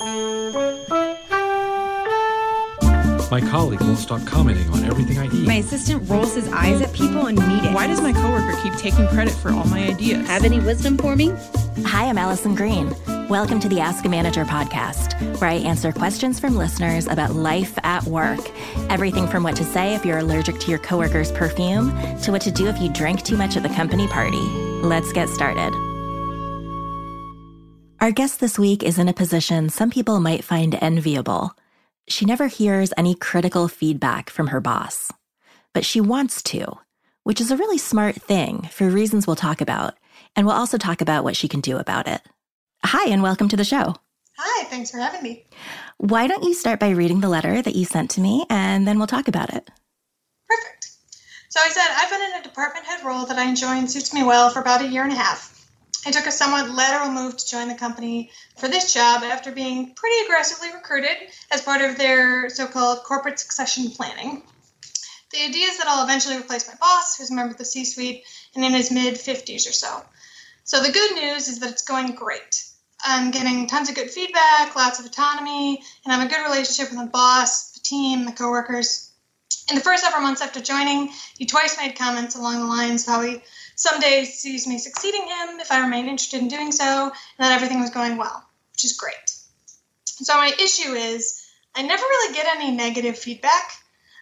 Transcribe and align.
My 0.00 0.86
colleague 3.50 3.80
won't 3.80 3.98
stop 3.98 4.24
commenting 4.26 4.68
on 4.70 4.84
everything 4.84 5.18
I 5.18 5.26
eat. 5.26 5.46
My 5.46 5.54
assistant 5.54 6.08
rolls 6.08 6.34
his 6.34 6.48
eyes 6.48 6.80
at 6.80 6.92
people 6.92 7.26
in 7.26 7.36
meetings. 7.36 7.74
Why 7.74 7.86
does 7.86 8.00
my 8.00 8.12
coworker 8.12 8.58
keep 8.62 8.74
taking 8.74 9.06
credit 9.08 9.34
for 9.34 9.50
all 9.50 9.64
my 9.64 9.84
ideas? 9.84 10.26
Have 10.26 10.44
any 10.44 10.60
wisdom 10.60 10.96
for 10.96 11.16
me? 11.16 11.32
Hi, 11.84 12.06
I'm 12.06 12.18
Alison 12.18 12.54
Green. 12.54 12.94
Welcome 13.28 13.60
to 13.60 13.68
the 13.68 13.80
Ask 13.80 14.04
a 14.04 14.08
Manager 14.08 14.44
podcast, 14.44 15.40
where 15.40 15.50
I 15.50 15.54
answer 15.54 15.92
questions 15.92 16.40
from 16.40 16.56
listeners 16.56 17.06
about 17.06 17.34
life 17.34 17.78
at 17.82 18.04
work. 18.04 18.40
Everything 18.90 19.26
from 19.26 19.42
what 19.42 19.56
to 19.56 19.64
say 19.64 19.94
if 19.94 20.04
you're 20.04 20.18
allergic 20.18 20.58
to 20.60 20.70
your 20.70 20.80
coworker's 20.80 21.32
perfume 21.32 21.90
to 22.20 22.30
what 22.30 22.42
to 22.42 22.50
do 22.50 22.68
if 22.68 22.80
you 22.80 22.90
drink 22.90 23.24
too 23.24 23.36
much 23.36 23.56
at 23.56 23.62
the 23.62 23.68
company 23.70 24.06
party. 24.08 24.42
Let's 24.82 25.12
get 25.12 25.28
started. 25.28 25.91
Our 28.02 28.10
guest 28.10 28.40
this 28.40 28.58
week 28.58 28.82
is 28.82 28.98
in 28.98 29.08
a 29.08 29.12
position 29.12 29.68
some 29.68 29.88
people 29.88 30.18
might 30.18 30.42
find 30.42 30.76
enviable. 30.82 31.52
She 32.08 32.24
never 32.24 32.48
hears 32.48 32.92
any 32.96 33.14
critical 33.14 33.68
feedback 33.68 34.28
from 34.28 34.48
her 34.48 34.60
boss, 34.60 35.12
but 35.72 35.84
she 35.84 36.00
wants 36.00 36.42
to, 36.50 36.66
which 37.22 37.40
is 37.40 37.52
a 37.52 37.56
really 37.56 37.78
smart 37.78 38.16
thing 38.16 38.68
for 38.72 38.90
reasons 38.90 39.24
we'll 39.24 39.36
talk 39.36 39.60
about. 39.60 39.94
And 40.34 40.48
we'll 40.48 40.56
also 40.56 40.78
talk 40.78 41.00
about 41.00 41.22
what 41.22 41.36
she 41.36 41.46
can 41.46 41.60
do 41.60 41.76
about 41.76 42.08
it. 42.08 42.20
Hi, 42.84 43.08
and 43.08 43.22
welcome 43.22 43.48
to 43.50 43.56
the 43.56 43.62
show. 43.62 43.94
Hi, 44.36 44.64
thanks 44.64 44.90
for 44.90 44.98
having 44.98 45.22
me. 45.22 45.46
Why 45.98 46.26
don't 46.26 46.42
you 46.42 46.54
start 46.54 46.80
by 46.80 46.90
reading 46.90 47.20
the 47.20 47.28
letter 47.28 47.62
that 47.62 47.76
you 47.76 47.84
sent 47.84 48.10
to 48.10 48.20
me, 48.20 48.44
and 48.50 48.84
then 48.84 48.98
we'll 48.98 49.06
talk 49.06 49.28
about 49.28 49.54
it? 49.54 49.70
Perfect. 50.48 50.90
So 51.50 51.60
I 51.60 51.68
said, 51.68 51.86
I've 51.88 52.10
been 52.10 52.32
in 52.32 52.40
a 52.40 52.42
department 52.42 52.84
head 52.84 53.04
role 53.04 53.26
that 53.26 53.38
I 53.38 53.44
enjoy 53.44 53.78
and 53.78 53.88
suits 53.88 54.12
me 54.12 54.24
well 54.24 54.50
for 54.50 54.58
about 54.58 54.82
a 54.82 54.88
year 54.88 55.04
and 55.04 55.12
a 55.12 55.14
half. 55.14 55.61
I 56.04 56.10
took 56.10 56.26
a 56.26 56.32
somewhat 56.32 56.70
lateral 56.70 57.10
move 57.10 57.36
to 57.36 57.48
join 57.48 57.68
the 57.68 57.76
company 57.76 58.30
for 58.56 58.66
this 58.66 58.92
job 58.92 59.22
after 59.22 59.52
being 59.52 59.94
pretty 59.94 60.24
aggressively 60.24 60.72
recruited 60.72 61.16
as 61.52 61.60
part 61.60 61.80
of 61.80 61.96
their 61.96 62.50
so 62.50 62.66
called 62.66 63.04
corporate 63.04 63.38
succession 63.38 63.90
planning. 63.90 64.42
The 65.32 65.44
idea 65.44 65.68
is 65.68 65.78
that 65.78 65.86
I'll 65.86 66.04
eventually 66.04 66.36
replace 66.36 66.66
my 66.66 66.74
boss, 66.74 67.16
who's 67.16 67.30
a 67.30 67.34
member 67.34 67.52
of 67.52 67.58
the 67.58 67.64
C 67.64 67.84
suite 67.84 68.24
and 68.54 68.64
in 68.64 68.72
his 68.72 68.90
mid 68.90 69.14
50s 69.14 69.68
or 69.68 69.72
so. 69.72 70.02
So 70.64 70.82
the 70.82 70.92
good 70.92 71.14
news 71.14 71.48
is 71.48 71.60
that 71.60 71.70
it's 71.70 71.82
going 71.82 72.14
great. 72.14 72.64
I'm 73.04 73.30
getting 73.30 73.66
tons 73.66 73.88
of 73.88 73.94
good 73.94 74.10
feedback, 74.10 74.74
lots 74.74 74.98
of 74.98 75.06
autonomy, 75.06 75.82
and 76.04 76.12
I 76.12 76.16
have 76.16 76.26
a 76.26 76.34
good 76.34 76.44
relationship 76.44 76.90
with 76.90 76.98
my 76.98 77.06
boss, 77.06 77.72
the 77.72 77.80
team, 77.80 78.26
the 78.26 78.32
coworkers. 78.32 79.10
In 79.68 79.76
the 79.76 79.80
first 79.80 80.02
several 80.02 80.22
months 80.22 80.42
after 80.42 80.60
joining, 80.60 81.10
he 81.38 81.46
twice 81.46 81.76
made 81.78 81.96
comments 81.96 82.34
along 82.34 82.60
the 82.60 82.66
lines 82.66 83.06
of 83.06 83.14
how 83.14 83.22
he 83.22 83.42
someday 83.82 84.24
sees 84.24 84.68
me 84.68 84.78
succeeding 84.78 85.22
him 85.22 85.58
if 85.58 85.72
I 85.72 85.80
remain 85.80 86.06
interested 86.06 86.40
in 86.40 86.46
doing 86.46 86.70
so, 86.70 87.06
and 87.06 87.12
that 87.38 87.52
everything 87.52 87.80
was 87.80 87.90
going 87.90 88.16
well, 88.16 88.48
which 88.72 88.84
is 88.84 88.92
great. 88.92 89.28
So 90.04 90.34
my 90.34 90.52
issue 90.62 90.92
is 90.92 91.44
I 91.74 91.82
never 91.82 92.02
really 92.02 92.34
get 92.34 92.46
any 92.46 92.70
negative 92.70 93.18
feedback. 93.18 93.72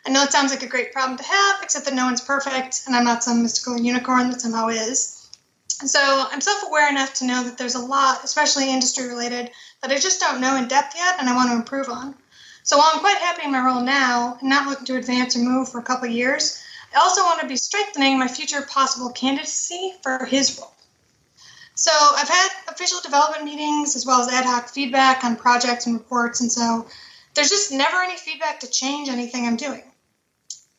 I 0.07 0.11
know 0.11 0.23
it 0.23 0.33
sounds 0.33 0.51
like 0.51 0.63
a 0.63 0.67
great 0.75 0.95
problem 0.95 1.19
to 1.19 1.25
have, 1.25 1.63
except 1.63 1.85
that 1.85 1.95
no 1.95 2.07
one's 2.07 2.23
perfect, 2.23 2.85
and 2.87 2.97
I'm 2.97 3.05
not 3.05 3.23
some 3.23 3.43
mystical 3.43 3.79
unicorn 3.79 4.31
that 4.31 4.41
somehow 4.41 4.69
is. 4.69 5.29
So 5.69 6.01
I'm 6.01 6.41
self 6.41 6.63
aware 6.67 6.89
enough 6.89 7.13
to 7.15 7.27
know 7.27 7.45
that 7.45 7.59
there's 7.59 7.75
a 7.75 7.85
lot, 7.85 8.25
especially 8.25 8.71
industry 8.71 9.09
related, 9.09 9.51
that 9.83 9.91
I 9.91 9.99
just 9.99 10.21
don't 10.21 10.41
know 10.41 10.57
in 10.57 10.69
depth 10.69 10.95
yet 10.97 11.17
and 11.19 11.29
I 11.29 11.35
want 11.35 11.51
to 11.51 11.57
improve 11.57 11.91
on. 11.91 12.15
So 12.63 12.79
while 12.79 12.91
I'm 12.93 13.01
quite 13.01 13.19
happy 13.19 13.45
in 13.45 13.53
my 13.53 13.61
role 13.61 13.83
now 13.83 14.39
and 14.41 14.49
not 14.49 14.69
looking 14.69 14.87
to 14.87 14.97
advance 14.97 15.37
or 15.37 15.41
move 15.41 15.71
for 15.71 15.81
a 15.81 15.83
couple 15.83 16.09
years, 16.09 16.63
I 16.95 16.99
also 16.99 17.23
want 17.23 17.41
to 17.41 17.47
be 17.47 17.57
strengthening 17.57 18.19
my 18.19 18.29
future 18.29 18.63
possible 18.63 19.11
candidacy 19.11 19.95
for 20.03 20.25
his 20.25 20.59
role. 20.59 20.73
So 21.75 21.91
I've 21.93 22.29
had 22.29 22.49
official 22.69 23.01
development 23.01 23.45
meetings 23.45 23.97
as 23.97 24.05
well 24.05 24.21
as 24.21 24.29
ad 24.29 24.45
hoc 24.45 24.69
feedback 24.69 25.25
on 25.25 25.37
projects 25.37 25.87
and 25.87 25.97
reports, 25.97 26.41
and 26.41 26.51
so 26.51 26.87
there's 27.35 27.49
just 27.49 27.73
never 27.73 27.97
any 28.03 28.17
feedback 28.17 28.61
to 28.61 28.71
change 28.71 29.09
anything 29.09 29.47
I'm 29.47 29.57
doing. 29.57 29.83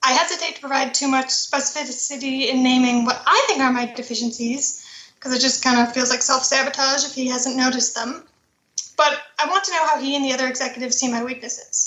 I 0.03 0.13
hesitate 0.13 0.55
to 0.55 0.61
provide 0.61 0.94
too 0.94 1.07
much 1.07 1.27
specificity 1.27 2.49
in 2.49 2.61
naming 2.61 3.05
what 3.05 3.22
I 3.25 3.43
think 3.47 3.61
are 3.61 3.72
my 3.72 3.85
deficiencies, 3.85 4.85
because 5.16 5.33
it 5.33 5.41
just 5.41 5.63
kind 5.63 5.79
of 5.79 5.93
feels 5.93 6.09
like 6.09 6.22
self 6.22 6.43
sabotage 6.43 7.05
if 7.05 7.16
he 7.16 7.28
hasn't 7.29 7.55
noticed 7.55 7.95
them. 7.95 8.23
But 8.97 9.19
I 9.39 9.49
want 9.49 9.63
to 9.63 9.72
know 9.72 9.88
how 9.88 9.99
he 9.99 10.16
and 10.16 10.25
the 10.25 10.33
other 10.33 10.47
executives 10.47 10.97
see 10.97 11.11
my 11.11 11.23
weaknesses. 11.23 11.81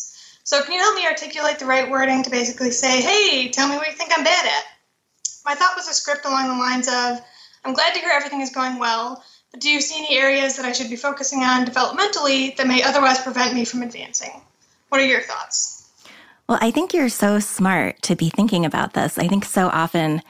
So 0.44 0.62
can 0.62 0.72
you 0.72 0.78
help 0.78 0.94
me 0.94 1.06
articulate 1.06 1.58
the 1.58 1.64
right 1.64 1.90
wording 1.90 2.22
to 2.22 2.30
basically 2.30 2.70
say, 2.70 3.00
hey, 3.00 3.48
tell 3.48 3.66
me 3.66 3.76
what 3.76 3.86
you 3.86 3.94
think 3.94 4.12
I'm 4.14 4.24
bad 4.24 4.44
at? 4.44 4.64
My 5.46 5.54
thought 5.54 5.74
was 5.74 5.88
a 5.88 5.94
script 5.94 6.26
along 6.26 6.48
the 6.48 6.54
lines 6.54 6.86
of, 6.86 7.24
I'm 7.64 7.72
glad 7.72 7.94
to 7.94 8.00
hear 8.00 8.10
everything 8.12 8.42
is 8.42 8.50
going 8.50 8.78
well, 8.78 9.24
but 9.50 9.60
do 9.60 9.70
you 9.70 9.80
see 9.80 10.04
any 10.04 10.18
areas 10.18 10.56
that 10.56 10.66
I 10.66 10.72
should 10.72 10.90
be 10.90 10.96
focusing 10.96 11.42
on 11.42 11.64
developmentally 11.64 12.54
that 12.56 12.66
may 12.66 12.82
otherwise 12.82 13.22
prevent 13.22 13.54
me 13.54 13.64
from 13.64 13.80
advancing? 13.80 14.42
What 14.90 15.00
are 15.00 15.06
your 15.06 15.22
thoughts? 15.22 15.90
Well, 16.46 16.58
I 16.60 16.70
think 16.70 16.92
you're 16.92 17.08
so 17.08 17.38
smart 17.38 18.02
to 18.02 18.14
be 18.14 18.28
thinking 18.28 18.66
about 18.66 18.92
this. 18.92 19.16
I 19.16 19.28
think 19.28 19.46
so 19.46 19.68
often 19.68 20.20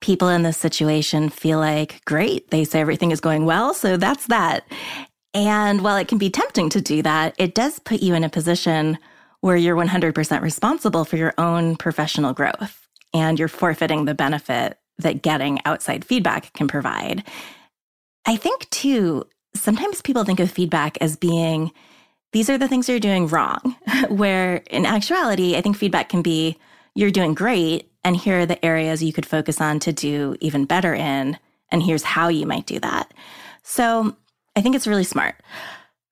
people 0.00 0.28
in 0.30 0.42
this 0.42 0.56
situation 0.56 1.28
feel 1.28 1.60
like, 1.60 2.04
great, 2.06 2.50
they 2.50 2.64
say 2.64 2.80
everything 2.80 3.12
is 3.12 3.20
going 3.20 3.44
well, 3.44 3.72
so 3.72 3.96
that's 3.96 4.26
that. 4.26 4.64
And 5.32 5.82
while 5.82 5.96
it 5.96 6.08
can 6.08 6.18
be 6.18 6.28
tempting 6.28 6.70
to 6.70 6.80
do 6.80 7.02
that, 7.02 7.36
it 7.38 7.54
does 7.54 7.78
put 7.78 8.02
you 8.02 8.14
in 8.14 8.24
a 8.24 8.28
position 8.28 8.98
where 9.40 9.56
you're 9.56 9.76
100% 9.76 10.42
responsible 10.42 11.04
for 11.04 11.16
your 11.16 11.34
own 11.38 11.76
professional 11.76 12.32
growth 12.32 12.86
and 13.14 13.38
you're 13.38 13.48
forfeiting 13.48 14.04
the 14.04 14.14
benefit 14.14 14.78
that 14.98 15.22
getting 15.22 15.60
outside 15.64 16.04
feedback 16.04 16.52
can 16.52 16.68
provide. 16.68 17.24
I 18.26 18.36
think, 18.36 18.68
too, 18.70 19.24
sometimes 19.54 20.02
people 20.02 20.24
think 20.24 20.40
of 20.40 20.50
feedback 20.50 20.98
as 21.00 21.16
being 21.16 21.72
these 22.32 22.48
are 22.48 22.58
the 22.58 22.68
things 22.68 22.88
you're 22.88 23.00
doing 23.00 23.26
wrong, 23.26 23.74
where 24.08 24.56
in 24.70 24.86
actuality, 24.86 25.56
I 25.56 25.62
think 25.62 25.76
feedback 25.76 26.08
can 26.08 26.22
be 26.22 26.58
you're 26.94 27.10
doing 27.10 27.34
great, 27.34 27.90
and 28.04 28.16
here 28.16 28.40
are 28.40 28.46
the 28.46 28.64
areas 28.64 29.02
you 29.02 29.12
could 29.12 29.26
focus 29.26 29.60
on 29.60 29.80
to 29.80 29.92
do 29.92 30.36
even 30.40 30.64
better 30.64 30.94
in, 30.94 31.38
and 31.70 31.82
here's 31.82 32.02
how 32.02 32.28
you 32.28 32.46
might 32.46 32.66
do 32.66 32.78
that. 32.80 33.12
So 33.62 34.16
I 34.54 34.60
think 34.60 34.76
it's 34.76 34.86
really 34.86 35.04
smart. 35.04 35.36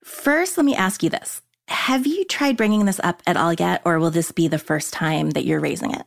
First, 0.05 0.57
let 0.57 0.65
me 0.65 0.75
ask 0.75 1.03
you 1.03 1.11
this 1.11 1.43
have 1.69 2.07
you 2.07 2.25
tried 2.25 2.57
bringing 2.57 2.87
this 2.87 3.01
up 3.05 3.23
at 3.27 3.37
all 3.37 3.53
yet, 3.53 3.83
or 3.85 3.99
will 3.99 4.11
this 4.11 4.33
be 4.33 4.49
the 4.49 4.59
first 4.59 4.93
time 4.93 5.31
that 5.31 5.45
you're 5.45 5.61
raising 5.61 5.93
it? 5.93 6.07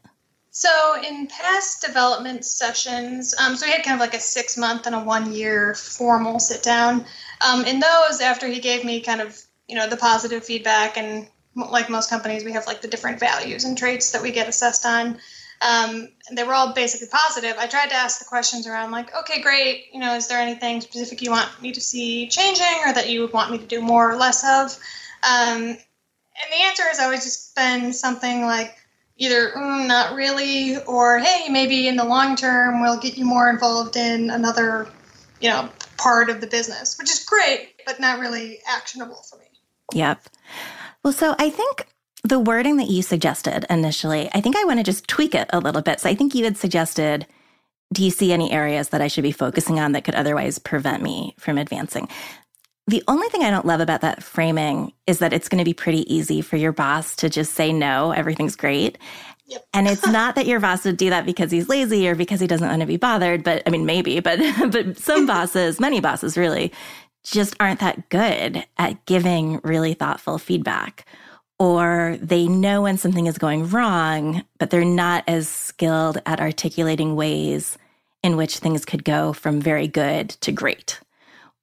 So, 0.49 0.69
in 1.01 1.27
past 1.27 1.81
development 1.81 2.43
sessions, 2.43 3.33
um, 3.39 3.55
so 3.55 3.65
we 3.65 3.71
had 3.71 3.83
kind 3.83 3.95
of 3.95 4.01
like 4.01 4.13
a 4.13 4.19
six 4.19 4.57
month 4.57 4.85
and 4.85 4.95
a 4.95 4.99
one 4.99 5.31
year 5.31 5.75
formal 5.75 6.39
sit 6.39 6.61
down. 6.61 7.05
Um, 7.47 7.63
in 7.65 7.79
those, 7.79 8.21
after 8.21 8.47
he 8.47 8.59
gave 8.59 8.83
me 8.83 9.01
kind 9.01 9.21
of, 9.21 9.39
you 9.67 9.75
know, 9.75 9.87
the 9.87 9.97
positive 9.97 10.43
feedback, 10.43 10.97
and 10.97 11.27
like 11.55 11.89
most 11.89 12.09
companies, 12.09 12.43
we 12.43 12.51
have 12.53 12.67
like 12.67 12.81
the 12.81 12.87
different 12.87 13.19
values 13.19 13.63
and 13.63 13.77
traits 13.77 14.11
that 14.11 14.21
we 14.21 14.31
get 14.31 14.49
assessed 14.49 14.85
on. 14.85 15.19
Um, 15.61 16.09
they 16.31 16.43
were 16.43 16.55
all 16.55 16.73
basically 16.73 17.07
positive. 17.07 17.55
I 17.57 17.67
tried 17.67 17.89
to 17.89 17.95
ask 17.95 18.19
the 18.19 18.25
questions 18.25 18.65
around, 18.65 18.91
like, 18.91 19.15
okay, 19.15 19.41
great, 19.41 19.85
you 19.93 19.99
know, 19.99 20.15
is 20.15 20.27
there 20.27 20.39
anything 20.39 20.81
specific 20.81 21.21
you 21.21 21.29
want 21.29 21.49
me 21.61 21.71
to 21.71 21.79
see 21.79 22.27
changing 22.27 22.81
or 22.85 22.93
that 22.93 23.09
you 23.09 23.21
would 23.21 23.31
want 23.31 23.51
me 23.51 23.59
to 23.59 23.65
do 23.65 23.79
more 23.79 24.11
or 24.11 24.15
less 24.15 24.43
of? 24.43 24.77
Um, 25.23 25.61
and 25.61 26.49
the 26.51 26.63
answer 26.63 26.83
has 26.83 26.99
always 26.99 27.23
just 27.23 27.55
been 27.55 27.93
something 27.93 28.41
like, 28.41 28.77
either 29.21 29.51
mm, 29.51 29.87
not 29.87 30.15
really 30.15 30.77
or 30.85 31.19
hey 31.19 31.47
maybe 31.49 31.87
in 31.87 31.95
the 31.95 32.03
long 32.03 32.35
term 32.35 32.81
we'll 32.81 32.99
get 32.99 33.17
you 33.17 33.23
more 33.23 33.49
involved 33.49 33.95
in 33.95 34.31
another 34.31 34.87
you 35.39 35.47
know 35.47 35.69
part 35.97 36.29
of 36.29 36.41
the 36.41 36.47
business 36.47 36.97
which 36.97 37.09
is 37.09 37.23
great 37.23 37.75
but 37.85 37.99
not 37.99 38.19
really 38.19 38.59
actionable 38.67 39.21
for 39.29 39.37
me. 39.37 39.45
Yep. 39.93 40.27
Well 41.03 41.13
so 41.13 41.35
i 41.37 41.49
think 41.49 41.87
the 42.23 42.39
wording 42.39 42.77
that 42.77 42.89
you 42.89 43.01
suggested 43.03 43.65
initially 43.69 44.29
i 44.33 44.41
think 44.41 44.55
i 44.55 44.63
want 44.63 44.79
to 44.79 44.83
just 44.83 45.07
tweak 45.07 45.35
it 45.35 45.49
a 45.53 45.59
little 45.59 45.81
bit. 45.81 45.99
So 45.99 46.09
i 46.09 46.15
think 46.15 46.33
you 46.33 46.43
had 46.43 46.57
suggested 46.57 47.27
do 47.93 48.03
you 48.03 48.09
see 48.09 48.33
any 48.33 48.51
areas 48.51 48.89
that 48.89 49.01
i 49.01 49.07
should 49.07 49.23
be 49.23 49.31
focusing 49.31 49.79
on 49.79 49.91
that 49.91 50.03
could 50.03 50.15
otherwise 50.15 50.57
prevent 50.57 51.03
me 51.03 51.35
from 51.37 51.59
advancing 51.59 52.07
the 52.91 53.03
only 53.07 53.29
thing 53.29 53.41
I 53.41 53.49
don't 53.49 53.65
love 53.65 53.79
about 53.79 54.01
that 54.01 54.21
framing 54.21 54.91
is 55.07 55.19
that 55.19 55.31
it's 55.31 55.47
going 55.47 55.59
to 55.59 55.65
be 55.65 55.73
pretty 55.73 56.13
easy 56.13 56.41
for 56.41 56.57
your 56.57 56.73
boss 56.73 57.15
to 57.17 57.29
just 57.29 57.53
say 57.53 57.71
no, 57.71 58.11
everything's 58.11 58.55
great. 58.55 58.97
Yep. 59.47 59.65
and 59.73 59.87
it's 59.87 60.07
not 60.19 60.35
that 60.35 60.45
your 60.45 60.59
boss 60.59 60.85
would 60.85 60.97
do 60.97 61.09
that 61.09 61.25
because 61.25 61.51
he's 61.51 61.67
lazy 61.67 62.07
or 62.07 62.15
because 62.15 62.39
he 62.39 62.47
doesn't 62.47 62.67
want 62.67 62.81
to 62.81 62.85
be 62.85 62.97
bothered, 62.97 63.43
but 63.43 63.63
I 63.65 63.69
mean 63.69 63.85
maybe, 63.85 64.19
but 64.19 64.39
but 64.71 64.97
some 64.97 65.25
bosses, 65.27 65.79
many 65.79 66.01
bosses 66.01 66.37
really 66.37 66.71
just 67.23 67.55
aren't 67.59 67.79
that 67.79 68.09
good 68.09 68.65
at 68.77 69.05
giving 69.05 69.59
really 69.63 69.93
thoughtful 69.93 70.37
feedback. 70.37 71.05
Or 71.59 72.17
they 72.19 72.47
know 72.47 72.81
when 72.81 72.97
something 72.97 73.27
is 73.27 73.37
going 73.37 73.69
wrong, 73.69 74.43
but 74.57 74.69
they're 74.69 74.83
not 74.83 75.23
as 75.27 75.47
skilled 75.47 76.19
at 76.25 76.39
articulating 76.39 77.15
ways 77.15 77.77
in 78.23 78.35
which 78.35 78.57
things 78.57 78.83
could 78.83 79.05
go 79.05 79.31
from 79.31 79.61
very 79.61 79.87
good 79.87 80.29
to 80.41 80.51
great 80.51 80.99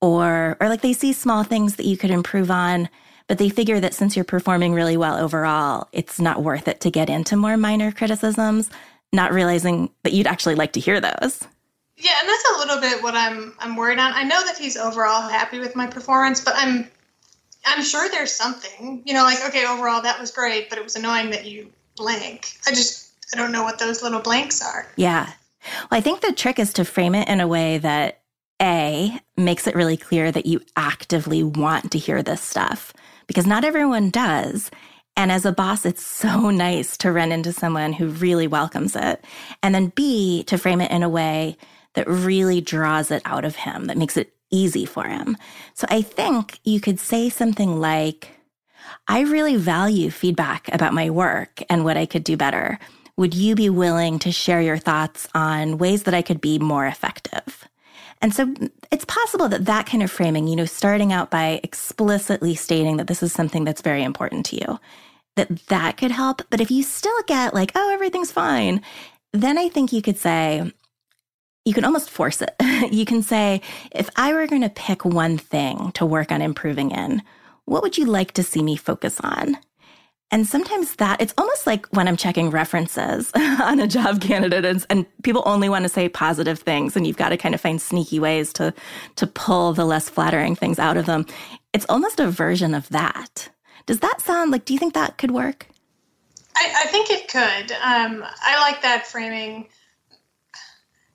or 0.00 0.56
or 0.61 0.69
like 0.69 0.81
they 0.81 0.93
see 0.93 1.12
small 1.12 1.43
things 1.43 1.77
that 1.77 1.87
you 1.87 1.97
could 1.97 2.11
improve 2.11 2.50
on 2.50 2.89
but 3.27 3.37
they 3.37 3.50
figure 3.50 3.79
that 3.79 3.93
since 3.93 4.17
you're 4.17 4.25
performing 4.25 4.73
really 4.73 4.97
well 4.97 5.17
overall 5.19 5.89
it's 5.93 6.21
not 6.21 6.43
worth 6.43 6.69
it 6.69 6.81
to 6.81 6.91
get 6.91 7.11
into 7.11 7.37
more 7.37 7.56
minor 7.56 7.93
criticisms 7.93 8.71
not 9.12 9.33
realizing 9.33 9.91
that 10.03 10.12
you'd 10.12 10.27
actually 10.27 10.55
like 10.55 10.73
to 10.75 10.81
hear 10.81 11.00
those. 11.00 11.43
Yeah 11.97 12.12
and 12.21 12.29
that's 12.29 12.45
a 12.55 12.59
little 12.59 12.81
bit 12.81 13.03
what 13.03 13.15
i'm 13.15 13.55
i'm 13.59 13.75
worried 13.77 13.99
on. 13.99 14.12
I 14.15 14.23
know 14.23 14.45
that 14.45 14.56
he's 14.59 14.77
overall 14.77 15.23
happy 15.29 15.59
with 15.59 15.75
my 15.75 15.87
performance 15.87 16.41
but 16.43 16.55
i'm 16.56 16.89
i'm 17.67 17.83
sure 17.83 18.09
there's 18.11 18.33
something 18.33 19.03
you 19.05 19.15
know 19.15 19.25
like 19.25 19.45
okay 19.47 19.67
overall 19.67 20.03
that 20.03 20.21
was 20.21 20.31
great 20.31 20.69
but 20.71 20.79
it 20.79 20.85
was 20.85 20.95
annoying 20.97 21.31
that 21.31 21.47
you 21.47 21.71
blank. 21.97 22.53
I 22.67 22.71
just 22.71 23.11
i 23.35 23.37
don't 23.37 23.50
know 23.50 23.65
what 23.65 23.79
those 23.79 24.03
little 24.03 24.21
blanks 24.21 24.62
are. 24.62 24.87
Yeah. 24.97 25.27
Well 25.91 25.99
i 25.99 26.00
think 26.00 26.21
the 26.21 26.33
trick 26.33 26.59
is 26.61 26.73
to 26.75 26.85
frame 26.85 27.17
it 27.17 27.29
in 27.29 27.41
a 27.41 27.49
way 27.49 27.79
that 27.79 28.18
a 28.61 29.19
makes 29.37 29.67
it 29.67 29.75
really 29.75 29.97
clear 29.97 30.33
that 30.33 30.47
you 30.47 30.61
actively 30.77 31.43
want 31.43 31.93
to 31.93 31.99
hear 31.99 32.23
this 32.23 32.43
stuff 32.43 32.93
because 33.27 33.47
not 33.47 33.65
everyone 33.65 34.11
does. 34.11 34.71
And 35.17 35.33
as 35.33 35.45
a 35.45 35.53
boss, 35.53 35.85
it's 35.85 36.05
so 36.07 36.51
nice 36.51 36.97
to 36.99 37.13
run 37.13 37.33
into 37.33 37.53
someone 37.53 37.93
who 37.93 38.09
really 38.09 38.47
welcomes 38.47 38.97
it. 38.97 39.25
And 39.63 39.75
then 39.75 39.93
B, 39.95 40.45
to 40.45 40.59
frame 40.59 40.81
it 40.81 40.91
in 40.91 41.03
a 41.03 41.09
way 41.09 41.57
that 41.95 42.09
really 42.09 42.61
draws 42.61 43.11
it 43.11 43.23
out 43.25 43.45
of 43.45 43.57
him, 43.57 43.87
that 43.87 43.97
makes 43.97 44.17
it 44.17 44.33
easy 44.51 44.85
for 44.85 45.05
him. 45.05 45.37
So 45.75 45.87
I 45.91 46.03
think 46.03 46.61
you 46.65 46.81
could 46.81 47.01
say 47.01 47.29
something 47.29 47.81
like, 47.81 48.31
I 49.07 49.21
really 49.21 49.57
value 49.57 50.11
feedback 50.11 50.73
about 50.73 50.95
my 50.95 51.11
work 51.11 51.63
and 51.69 51.85
what 51.85 51.97
I 51.97 52.07
could 52.07 52.25
do 52.25 52.37
better. 52.37 52.79
Would 53.17 53.35
you 53.35 53.55
be 53.55 53.69
willing 53.69 54.19
to 54.21 54.33
share 54.33 54.63
your 54.63 54.79
thoughts 54.79 55.29
on 55.35 55.79
ways 55.79 56.05
that 56.05 56.15
I 56.15 56.23
could 56.23 56.41
be 56.41 56.59
more 56.59 56.87
effective? 56.87 57.68
And 58.20 58.35
so 58.35 58.53
it's 58.91 59.05
possible 59.05 59.49
that 59.49 59.67
that 59.67 59.87
kind 59.87 60.03
of 60.03 60.11
framing, 60.11 60.49
you 60.49 60.56
know, 60.56 60.65
starting 60.65 61.12
out 61.12 61.31
by 61.31 61.61
explicitly 61.62 62.55
stating 62.55 62.97
that 62.97 63.06
this 63.06 63.23
is 63.23 63.32
something 63.32 63.65
that's 63.65 63.82
very 63.82 64.03
important 64.03 64.47
to 64.47 64.56
you, 64.56 64.81
that 65.37 65.67
that 65.67 65.97
could 65.97 66.11
help. 66.11 66.43
But 66.50 66.61
if 66.61 66.70
you 66.70 66.82
still 66.82 67.23
get 67.26 67.55
like, 67.55 67.73
oh, 67.75 67.93
everything's 67.93 68.32
fine, 68.32 68.82
then 69.32 69.59
I 69.59 69.69
think 69.69 69.93
you 69.93 70.03
could 70.03 70.19
say, 70.19 70.73
you 71.65 71.75
can 71.75 71.85
almost 71.85 72.11
force 72.11 72.43
it. 72.43 72.55
you 72.93 73.05
can 73.05 73.23
say, 73.23 73.61
if 73.93 74.09
I 74.17 74.32
were 74.32 74.47
going 74.47 74.62
to 74.62 74.71
pick 74.71 75.05
one 75.05 75.38
thing 75.38 75.93
to 75.93 76.06
work 76.06 76.32
on 76.32 76.43
improving 76.43 76.91
in, 76.91 77.23
what 77.67 77.82
would 77.82 77.99
you 77.99 78.06
like 78.06 78.32
to 78.32 78.43
see 78.43 78.62
me 78.62 78.76
focus 78.76 79.21
on? 79.21 79.59
And 80.31 80.47
sometimes 80.47 80.97
that 80.97 81.23
it's 81.23 81.33
almost 81.39 81.67
like 81.67 81.87
when 81.87 82.07
I'm 82.07 82.17
checking 82.17 82.51
references 82.51 83.31
on 83.35 83.81
a 83.81 83.87
job 83.87 84.21
candidate 84.21 84.65
and, 84.65 84.85
and, 84.91 85.07
people 85.23 85.43
only 85.47 85.69
want 85.69 85.85
to 85.85 85.89
say 85.89 86.09
positive 86.09 86.59
things 86.59 86.97
and 86.97 87.07
you've 87.07 87.17
got 87.17 87.31
to 87.31 87.37
kind 87.37 87.55
of 87.55 87.61
find 87.61 87.81
sneaky 87.81 88.21
ways 88.21 88.53
to 88.55 88.73
to 89.17 89.27
pull 89.27 89.73
the 89.73 89.85
less 89.85 90.09
flattering 90.09 90.55
things 90.55 90.79
out 90.79 90.97
of 90.97 91.07
them. 91.07 91.27
It's 91.73 91.87
almost 91.89 92.21
a 92.21 92.31
version 92.31 92.75
of 92.75 92.89
that. 92.91 93.51
Does 93.87 94.01
that 94.01 94.21
sound 94.21 94.51
like 94.51 94.65
do 94.65 94.75
you 94.75 94.79
think 94.79 94.95
that 94.95 95.19
could 95.19 95.31
work? 95.31 95.67
I, 96.57 96.85
I 96.85 96.87
think 96.89 97.11
it 97.11 97.29
could. 97.29 97.73
Um, 97.73 98.25
I 98.43 98.61
like 98.61 98.83
that 98.83 99.07
framing. 99.07 99.69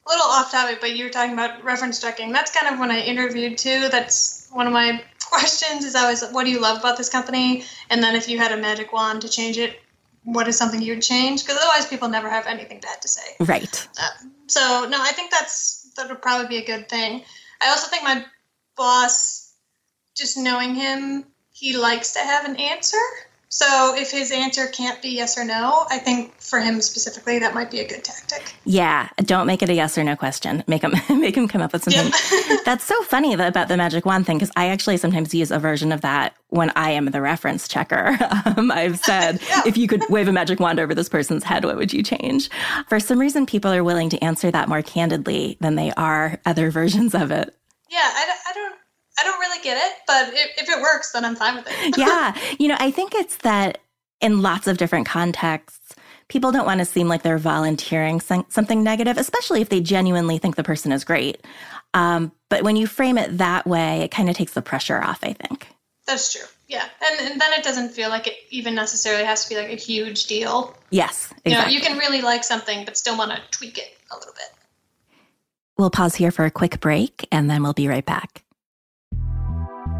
A 0.05 0.09
little 0.09 0.25
off 0.25 0.51
topic, 0.51 0.79
but 0.81 0.95
you 0.95 1.05
were 1.05 1.11
talking 1.11 1.33
about 1.33 1.63
reference 1.63 2.01
checking. 2.01 2.31
That's 2.33 2.53
kind 2.53 2.73
of 2.73 2.79
when 2.79 2.91
I 2.91 2.99
interviewed 3.01 3.57
too. 3.57 3.87
That's 3.89 4.42
one 4.53 4.67
of 4.67 4.73
my 4.73 5.03
questions 5.29 5.83
is 5.83 5.95
always 5.95 6.23
what 6.31 6.45
do 6.45 6.51
you 6.51 6.61
love 6.61 6.79
about 6.79 6.97
this 6.97 7.09
company? 7.09 7.63
And 7.89 8.03
then 8.03 8.15
if 8.15 8.29
you 8.29 8.37
had 8.37 8.51
a 8.51 8.57
magic 8.57 8.93
wand 8.93 9.21
to 9.21 9.29
change 9.29 9.57
it 9.57 9.79
what 10.25 10.47
is 10.47 10.57
something 10.57 10.81
you 10.81 10.93
would 10.93 11.03
change? 11.03 11.43
Because 11.43 11.57
otherwise 11.57 11.85
people 11.87 12.09
never 12.09 12.29
have 12.29 12.47
anything 12.47 12.79
bad 12.79 13.01
to 13.01 13.07
say. 13.07 13.35
Right. 13.39 13.87
Uh, 13.99 14.27
so 14.47 14.87
no 14.89 15.01
i 15.01 15.11
think 15.11 15.31
that's 15.31 15.91
that 15.95 16.09
would 16.09 16.21
probably 16.21 16.47
be 16.47 16.57
a 16.57 16.65
good 16.65 16.89
thing. 16.89 17.23
I 17.61 17.69
also 17.69 17.89
think 17.89 18.03
my 18.03 18.25
boss 18.75 19.53
just 20.15 20.37
knowing 20.37 20.75
him 20.75 21.25
he 21.51 21.77
likes 21.77 22.13
to 22.13 22.19
have 22.19 22.45
an 22.45 22.55
answer 22.55 22.97
so 23.53 23.95
if 23.95 24.09
his 24.09 24.31
answer 24.31 24.65
can't 24.65 24.99
be 24.99 25.09
yes 25.09 25.37
or 25.37 25.45
no, 25.45 25.85
I 25.91 25.99
think 25.99 26.41
for 26.41 26.59
him 26.59 26.81
specifically 26.81 27.37
that 27.37 27.53
might 27.53 27.69
be 27.69 27.81
a 27.81 27.87
good 27.87 28.03
tactic. 28.03 28.55
Yeah, 28.65 29.09
don't 29.17 29.45
make 29.45 29.61
it 29.61 29.69
a 29.69 29.75
yes 29.75 29.95
or 29.95 30.03
no 30.03 30.15
question. 30.15 30.63
Make 30.65 30.81
him 30.81 30.93
make 31.21 31.37
him 31.37 31.47
come 31.47 31.61
up 31.61 31.71
with 31.71 31.83
something. 31.83 32.11
Yep. 32.31 32.61
That's 32.65 32.83
so 32.83 32.99
funny 33.03 33.31
about 33.35 33.67
the 33.67 33.77
magic 33.77 34.07
wand 34.07 34.25
thing 34.25 34.39
because 34.39 34.51
I 34.55 34.69
actually 34.69 34.97
sometimes 34.97 35.35
use 35.35 35.51
a 35.51 35.59
version 35.59 35.91
of 35.91 36.01
that 36.01 36.35
when 36.49 36.71
I 36.75 36.89
am 36.91 37.05
the 37.05 37.21
reference 37.21 37.67
checker. 37.67 38.17
Um, 38.45 38.71
I've 38.71 38.97
said, 38.99 39.39
yeah. 39.47 39.61
if 39.65 39.77
you 39.77 39.87
could 39.87 40.03
wave 40.09 40.27
a 40.27 40.31
magic 40.31 40.59
wand 40.59 40.79
over 40.79 40.93
this 40.93 41.07
person's 41.07 41.43
head, 41.43 41.63
what 41.63 41.77
would 41.77 41.93
you 41.93 42.03
change? 42.03 42.49
For 42.87 42.99
some 42.99 43.19
reason, 43.19 43.45
people 43.45 43.71
are 43.71 43.83
willing 43.83 44.09
to 44.09 44.23
answer 44.23 44.51
that 44.51 44.67
more 44.67 44.81
candidly 44.81 45.57
than 45.61 45.75
they 45.75 45.91
are 45.93 46.39
other 46.45 46.71
versions 46.71 47.15
of 47.15 47.31
it. 47.31 47.55
Yeah, 47.89 47.99
I, 48.01 48.35
I 48.49 48.53
don't 48.53 48.75
I 49.19 49.23
don't 49.23 49.39
really 49.39 49.61
get 49.63 49.77
it, 49.77 49.97
but 50.07 50.33
if, 50.33 50.63
if 50.63 50.69
it 50.69 50.81
works, 50.81 51.11
then 51.11 51.23
I'm 51.23 51.35
fine 51.35 51.55
with 51.55 51.67
it. 51.67 51.97
yeah. 51.97 52.35
You 52.59 52.67
know, 52.67 52.77
I 52.79 52.91
think 52.91 53.13
it's 53.13 53.37
that 53.37 53.79
in 54.21 54.41
lots 54.41 54.67
of 54.67 54.77
different 54.77 55.05
contexts, 55.05 55.95
people 56.29 56.51
don't 56.51 56.65
want 56.65 56.79
to 56.79 56.85
seem 56.85 57.07
like 57.07 57.21
they're 57.21 57.37
volunteering 57.37 58.19
something 58.19 58.83
negative, 58.83 59.17
especially 59.17 59.61
if 59.61 59.69
they 59.69 59.81
genuinely 59.81 60.37
think 60.37 60.55
the 60.55 60.63
person 60.63 60.91
is 60.91 61.03
great. 61.03 61.45
Um, 61.93 62.31
but 62.49 62.63
when 62.63 62.75
you 62.75 62.87
frame 62.87 63.17
it 63.17 63.37
that 63.37 63.67
way, 63.67 64.01
it 64.01 64.11
kind 64.11 64.29
of 64.29 64.35
takes 64.35 64.53
the 64.53 64.61
pressure 64.61 65.01
off, 65.01 65.19
I 65.21 65.33
think. 65.33 65.67
That's 66.07 66.33
true. 66.33 66.47
Yeah. 66.67 66.85
And, 67.05 67.31
and, 67.31 67.41
then 67.41 67.53
it 67.53 67.63
doesn't 67.63 67.89
feel 67.89 68.09
like 68.09 68.25
it 68.27 68.35
even 68.49 68.73
necessarily 68.73 69.23
has 69.25 69.43
to 69.43 69.49
be 69.49 69.61
like 69.61 69.71
a 69.71 69.75
huge 69.75 70.25
deal. 70.25 70.75
Yes. 70.89 71.31
Exactly. 71.45 71.51
You 71.51 71.57
know, 71.57 71.67
you 71.67 71.81
can 71.81 71.97
really 71.97 72.21
like 72.21 72.43
something, 72.43 72.83
but 72.83 72.97
still 72.97 73.17
want 73.17 73.31
to 73.31 73.39
tweak 73.51 73.77
it 73.77 73.95
a 74.11 74.15
little 74.15 74.33
bit. 74.33 74.59
We'll 75.77 75.91
pause 75.91 76.15
here 76.15 76.31
for 76.31 76.45
a 76.45 76.51
quick 76.51 76.79
break 76.79 77.27
and 77.31 77.49
then 77.49 77.63
we'll 77.63 77.73
be 77.73 77.87
right 77.87 78.05
back. 78.05 78.42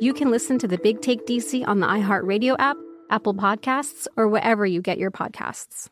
you 0.00 0.14
can 0.14 0.30
listen 0.30 0.58
to 0.58 0.66
the 0.66 0.78
Big 0.78 1.02
Take 1.02 1.26
DC 1.26 1.68
on 1.68 1.80
the 1.80 1.86
iHeartRadio 1.86 2.56
app, 2.58 2.78
Apple 3.10 3.34
Podcasts, 3.34 4.06
or 4.16 4.28
wherever 4.28 4.64
you 4.64 4.80
get 4.80 4.96
your 4.96 5.10
podcasts. 5.10 5.90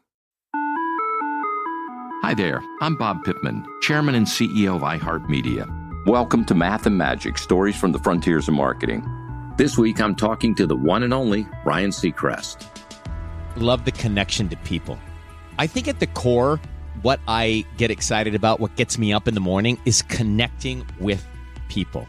Hi 2.23 2.33
there, 2.33 2.63
I'm 2.81 2.97
Bob 2.97 3.23
Pittman, 3.25 3.67
Chairman 3.83 4.15
and 4.15 4.27
CEO 4.27 4.77
of 4.77 4.83
iHeartMedia. 4.83 6.07
Welcome 6.07 6.47
to 6.47 6.55
Math 6.55 6.87
and 6.87 6.97
Magic 6.97 7.37
Stories 7.37 7.79
from 7.79 7.93
the 7.93 7.99
Frontiers 7.99 8.49
of 8.49 8.55
Marketing. 8.55 9.07
This 9.59 9.77
week 9.77 10.01
I'm 10.01 10.17
talking 10.17 10.55
to 10.55 10.67
the 10.67 10.77
one 10.77 11.03
and 11.03 11.13
only 11.13 11.47
Ryan 11.67 11.91
Seacrest. 11.91 12.67
Love 13.57 13.85
the 13.85 13.93
connection 13.93 14.49
to 14.49 14.57
people. 14.59 14.99
I 15.59 15.67
think 15.67 15.87
at 15.87 16.01
the 16.01 16.07
core, 16.07 16.59
what 17.03 17.21
I 17.29 17.67
get 17.77 17.91
excited 17.91 18.35
about, 18.35 18.59
what 18.59 18.75
gets 18.77 18.97
me 18.97 19.13
up 19.13 19.29
in 19.29 19.35
the 19.35 19.41
morning, 19.41 19.79
is 19.85 20.01
connecting 20.01 20.87
with 20.99 21.27
people 21.69 22.09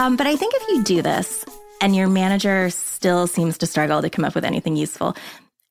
Um, 0.00 0.16
but 0.16 0.26
I 0.26 0.34
think 0.34 0.54
if 0.54 0.66
you 0.68 0.82
do 0.82 1.02
this 1.02 1.44
and 1.82 1.94
your 1.94 2.08
manager 2.08 2.70
still 2.70 3.26
seems 3.26 3.58
to 3.58 3.66
struggle 3.66 4.00
to 4.00 4.08
come 4.08 4.24
up 4.24 4.34
with 4.34 4.46
anything 4.46 4.74
useful, 4.74 5.14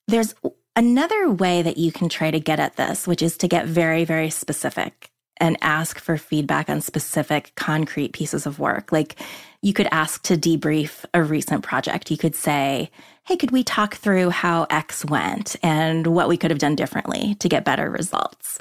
there's 0.08 0.36
another 0.76 1.32
way 1.32 1.64
that 1.64 1.78
you 1.78 1.92
can 1.92 2.10
try 2.10 2.30
to 2.30 2.40
get 2.40 2.60
at 2.60 2.76
this, 2.76 3.08
which 3.08 3.24
is 3.24 3.38
to 3.38 3.48
get 3.48 3.66
very, 3.66 4.06
very 4.06 4.30
specific 4.30 5.10
and 5.38 5.58
ask 5.62 5.98
for 5.98 6.16
feedback 6.16 6.70
on 6.70 6.80
specific 6.80 7.54
concrete 7.56 8.14
pieces 8.14 8.46
of 8.46 8.60
work. 8.60 8.92
Like 8.92 9.16
you 9.64 9.74
could 9.74 9.88
ask 9.92 10.22
to 10.26 10.38
debrief 10.38 11.06
a 11.12 11.24
recent 11.24 11.64
project. 11.64 12.12
You 12.12 12.18
could 12.18 12.36
say, 12.36 12.92
Hey, 13.26 13.36
could 13.36 13.50
we 13.50 13.64
talk 13.64 13.96
through 13.96 14.30
how 14.30 14.68
X 14.70 15.04
went 15.06 15.56
and 15.64 16.06
what 16.06 16.30
we 16.30 16.38
could 16.38 16.52
have 16.52 16.60
done 16.60 16.76
differently 16.76 17.34
to 17.40 17.50
get 17.50 17.66
better 17.66 17.90
results? 17.90 18.60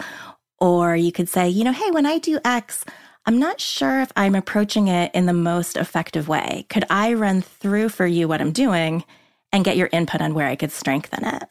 Or 0.61 0.97
you 0.97 1.13
could 1.13 1.29
say, 1.29 1.51
you 1.51 1.63
know, 1.63 1.73
hey, 1.73 1.91
when 1.91 2.07
I 2.07 2.17
do 2.17 2.41
X, 2.43 2.87
I'm 3.29 3.39
not 3.39 3.61
sure 3.61 4.01
if 4.01 4.11
I'm 4.17 4.35
approaching 4.35 4.89
it 4.89 5.15
in 5.15 5.27
the 5.27 5.35
most 5.35 5.77
effective 5.77 6.29
way. 6.29 6.65
Could 6.71 6.87
I 6.89 7.13
run 7.13 7.43
through 7.43 7.91
for 7.91 8.07
you 8.07 8.27
what 8.27 8.41
I'm 8.41 8.53
doing 8.53 9.05
and 9.53 9.67
get 9.67 9.77
your 9.77 9.91
input 9.93 10.23
on 10.23 10.33
where 10.33 10.47
I 10.47 10.57
could 10.57 10.73
strengthen 10.73 11.27
it. 11.27 11.45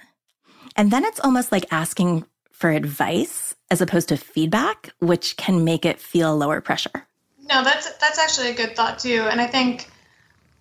And 0.75 0.89
then 0.89 1.05
it's 1.05 1.19
almost 1.19 1.51
like 1.51 1.71
asking 1.71 2.25
for 2.51 2.71
advice 2.71 3.53
as 3.69 3.79
opposed 3.79 4.09
to 4.09 4.17
feedback, 4.17 4.89
which 5.01 5.37
can 5.37 5.63
make 5.63 5.85
it 5.85 5.99
feel 5.99 6.35
lower 6.35 6.61
pressure. 6.61 7.05
No, 7.47 7.63
that's 7.63 7.95
that's 7.97 8.17
actually 8.17 8.49
a 8.49 8.55
good 8.55 8.75
thought 8.75 8.97
too. 8.97 9.27
And 9.29 9.39
I 9.39 9.45
think 9.45 9.87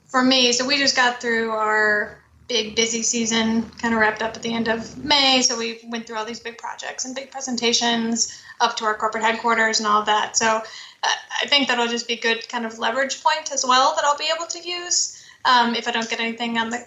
for 0.04 0.22
me, 0.22 0.52
so 0.52 0.66
we 0.66 0.76
just 0.76 0.96
got 0.96 1.18
through 1.22 1.50
our 1.50 2.18
big 2.48 2.76
busy 2.76 3.02
season, 3.02 3.68
kind 3.80 3.92
of 3.92 4.00
wrapped 4.00 4.22
up 4.22 4.36
at 4.36 4.42
the 4.42 4.54
end 4.54 4.68
of 4.68 5.02
May. 5.04 5.42
So 5.42 5.58
we 5.58 5.80
went 5.88 6.06
through 6.06 6.16
all 6.16 6.24
these 6.24 6.40
big 6.40 6.58
projects 6.58 7.04
and 7.04 7.14
big 7.14 7.30
presentations 7.30 8.40
up 8.60 8.76
to 8.76 8.84
our 8.84 8.94
corporate 8.94 9.24
headquarters 9.24 9.80
and 9.80 9.86
all 9.86 10.00
of 10.00 10.06
that. 10.06 10.36
So 10.36 10.46
uh, 10.46 11.08
I 11.42 11.46
think 11.46 11.68
that'll 11.68 11.88
just 11.88 12.06
be 12.06 12.16
good 12.16 12.48
kind 12.48 12.64
of 12.64 12.78
leverage 12.78 13.22
point 13.22 13.52
as 13.52 13.64
well 13.66 13.94
that 13.96 14.04
I'll 14.04 14.18
be 14.18 14.30
able 14.34 14.46
to 14.46 14.68
use 14.68 15.24
um, 15.44 15.74
if 15.74 15.86
I 15.88 15.90
don't 15.90 16.08
get 16.08 16.20
anything 16.20 16.58
on 16.58 16.70
the 16.70 16.84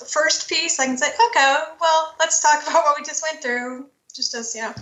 the 0.00 0.06
first 0.06 0.48
piece, 0.48 0.80
I 0.80 0.86
can 0.86 0.96
say, 0.96 1.06
okay, 1.06 1.56
well, 1.80 2.14
let's 2.18 2.40
talk 2.40 2.62
about 2.68 2.82
what 2.82 2.98
we 2.98 3.04
just 3.04 3.22
went 3.22 3.42
through, 3.42 3.86
just 4.12 4.34
as, 4.34 4.54
you 4.54 4.62
know, 4.62 4.74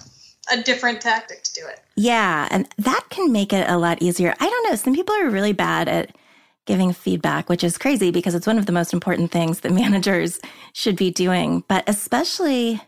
a 0.51 0.63
different 0.63 1.03
tactic 1.03 1.43
to 1.43 1.53
do 1.53 1.67
it. 1.67 1.81
Yeah. 1.97 2.49
And 2.51 2.67
that 2.79 3.05
can 3.11 3.31
make 3.31 3.53
it 3.53 3.69
a 3.69 3.77
lot 3.77 4.01
easier. 4.01 4.35
I 4.41 4.49
don't 4.49 4.71
know. 4.71 4.77
Some 4.77 4.95
people 4.95 5.15
are 5.17 5.29
really 5.29 5.53
bad 5.53 5.89
at 5.89 6.17
giving 6.69 6.93
feedback, 6.93 7.49
which 7.49 7.65
is 7.65 7.79
crazy 7.79 8.11
because 8.11 8.35
it's 8.35 8.47
one 8.47 8.59
of 8.59 8.67
the 8.67 8.73
most 8.73 8.93
important 8.93 9.33
things 9.33 9.61
that 9.61 9.73
managers 9.85 10.39
should 10.75 10.95
be 10.95 11.11
doing. 11.11 11.65
But 11.67 11.83
especially 11.89 12.81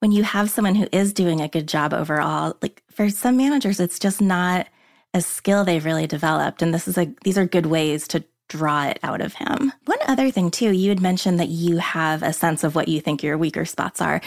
when 0.00 0.10
you 0.10 0.24
have 0.24 0.50
someone 0.50 0.74
who 0.74 0.88
is 0.90 1.12
doing 1.12 1.40
a 1.40 1.48
good 1.48 1.68
job 1.68 1.92
overall, 1.92 2.56
like 2.62 2.82
for 2.90 3.10
some 3.10 3.36
managers, 3.36 3.78
it's 3.78 3.98
just 3.98 4.22
not 4.22 4.66
a 5.12 5.20
skill 5.20 5.64
they've 5.64 5.84
really 5.84 6.06
developed. 6.06 6.62
And 6.62 6.72
this 6.72 6.88
is 6.88 6.96
a, 6.96 7.12
these 7.24 7.36
are 7.36 7.46
good 7.46 7.66
ways 7.66 8.08
to 8.08 8.24
draw 8.48 8.86
it 8.86 8.98
out 9.02 9.20
of 9.20 9.34
him. 9.34 9.72
One 9.84 9.98
other 10.08 10.30
thing, 10.30 10.50
too, 10.50 10.72
you 10.72 10.88
had 10.88 11.00
mentioned 11.00 11.38
that 11.38 11.48
you 11.48 11.76
have 11.76 12.22
a 12.22 12.32
sense 12.32 12.64
of 12.64 12.74
what 12.74 12.88
you 12.88 13.00
think 13.00 13.22
your 13.22 13.36
weaker 13.36 13.66
spots 13.66 14.00
are. 14.00 14.22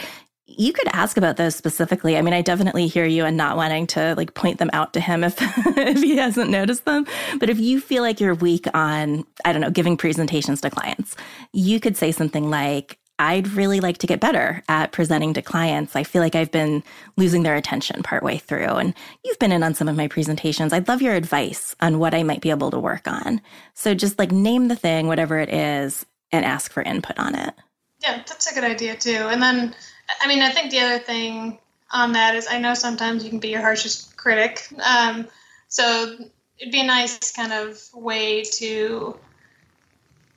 You 0.56 0.72
could 0.72 0.88
ask 0.92 1.16
about 1.16 1.36
those 1.36 1.54
specifically. 1.54 2.16
I 2.16 2.22
mean, 2.22 2.34
I 2.34 2.42
definitely 2.42 2.88
hear 2.88 3.06
you 3.06 3.24
and 3.24 3.36
not 3.36 3.56
wanting 3.56 3.86
to 3.88 4.14
like 4.16 4.34
point 4.34 4.58
them 4.58 4.70
out 4.72 4.92
to 4.94 5.00
him 5.00 5.22
if 5.22 5.36
if 5.76 6.02
he 6.02 6.16
hasn't 6.16 6.50
noticed 6.50 6.84
them. 6.84 7.06
But 7.38 7.50
if 7.50 7.58
you 7.58 7.80
feel 7.80 8.02
like 8.02 8.20
you're 8.20 8.34
weak 8.34 8.66
on, 8.74 9.24
I 9.44 9.52
don't 9.52 9.62
know, 9.62 9.70
giving 9.70 9.96
presentations 9.96 10.60
to 10.62 10.70
clients, 10.70 11.16
you 11.52 11.78
could 11.78 11.96
say 11.96 12.10
something 12.10 12.50
like, 12.50 12.98
I'd 13.20 13.48
really 13.48 13.80
like 13.80 13.98
to 13.98 14.06
get 14.06 14.18
better 14.18 14.62
at 14.68 14.92
presenting 14.92 15.34
to 15.34 15.42
clients. 15.42 15.94
I 15.94 16.04
feel 16.04 16.22
like 16.22 16.34
I've 16.34 16.50
been 16.50 16.82
losing 17.18 17.42
their 17.42 17.54
attention 17.54 18.02
partway 18.02 18.38
through. 18.38 18.64
And 18.64 18.94
you've 19.22 19.38
been 19.38 19.52
in 19.52 19.62
on 19.62 19.74
some 19.74 19.88
of 19.88 19.96
my 19.96 20.08
presentations. 20.08 20.72
I'd 20.72 20.88
love 20.88 21.02
your 21.02 21.14
advice 21.14 21.76
on 21.80 21.98
what 21.98 22.14
I 22.14 22.22
might 22.22 22.40
be 22.40 22.48
able 22.48 22.70
to 22.70 22.78
work 22.78 23.06
on. 23.06 23.42
So 23.74 23.94
just 23.94 24.18
like 24.18 24.32
name 24.32 24.68
the 24.68 24.76
thing, 24.76 25.06
whatever 25.06 25.38
it 25.38 25.52
is, 25.52 26.06
and 26.32 26.46
ask 26.46 26.72
for 26.72 26.82
input 26.82 27.18
on 27.18 27.34
it. 27.34 27.54
Yeah, 28.02 28.22
that's 28.26 28.50
a 28.50 28.54
good 28.54 28.64
idea 28.64 28.96
too. 28.96 29.28
And 29.30 29.42
then, 29.42 29.74
I 30.20 30.28
mean, 30.28 30.42
I 30.42 30.50
think 30.50 30.70
the 30.70 30.80
other 30.80 30.98
thing 30.98 31.58
on 31.90 32.12
that 32.12 32.34
is 32.34 32.46
I 32.48 32.58
know 32.58 32.74
sometimes 32.74 33.24
you 33.24 33.30
can 33.30 33.40
be 33.40 33.48
your 33.48 33.60
harshest 33.60 34.16
critic. 34.16 34.66
Um, 34.82 35.28
so 35.68 36.16
it'd 36.58 36.72
be 36.72 36.80
a 36.80 36.86
nice 36.86 37.32
kind 37.32 37.52
of 37.52 37.80
way 37.94 38.42
to 38.58 39.18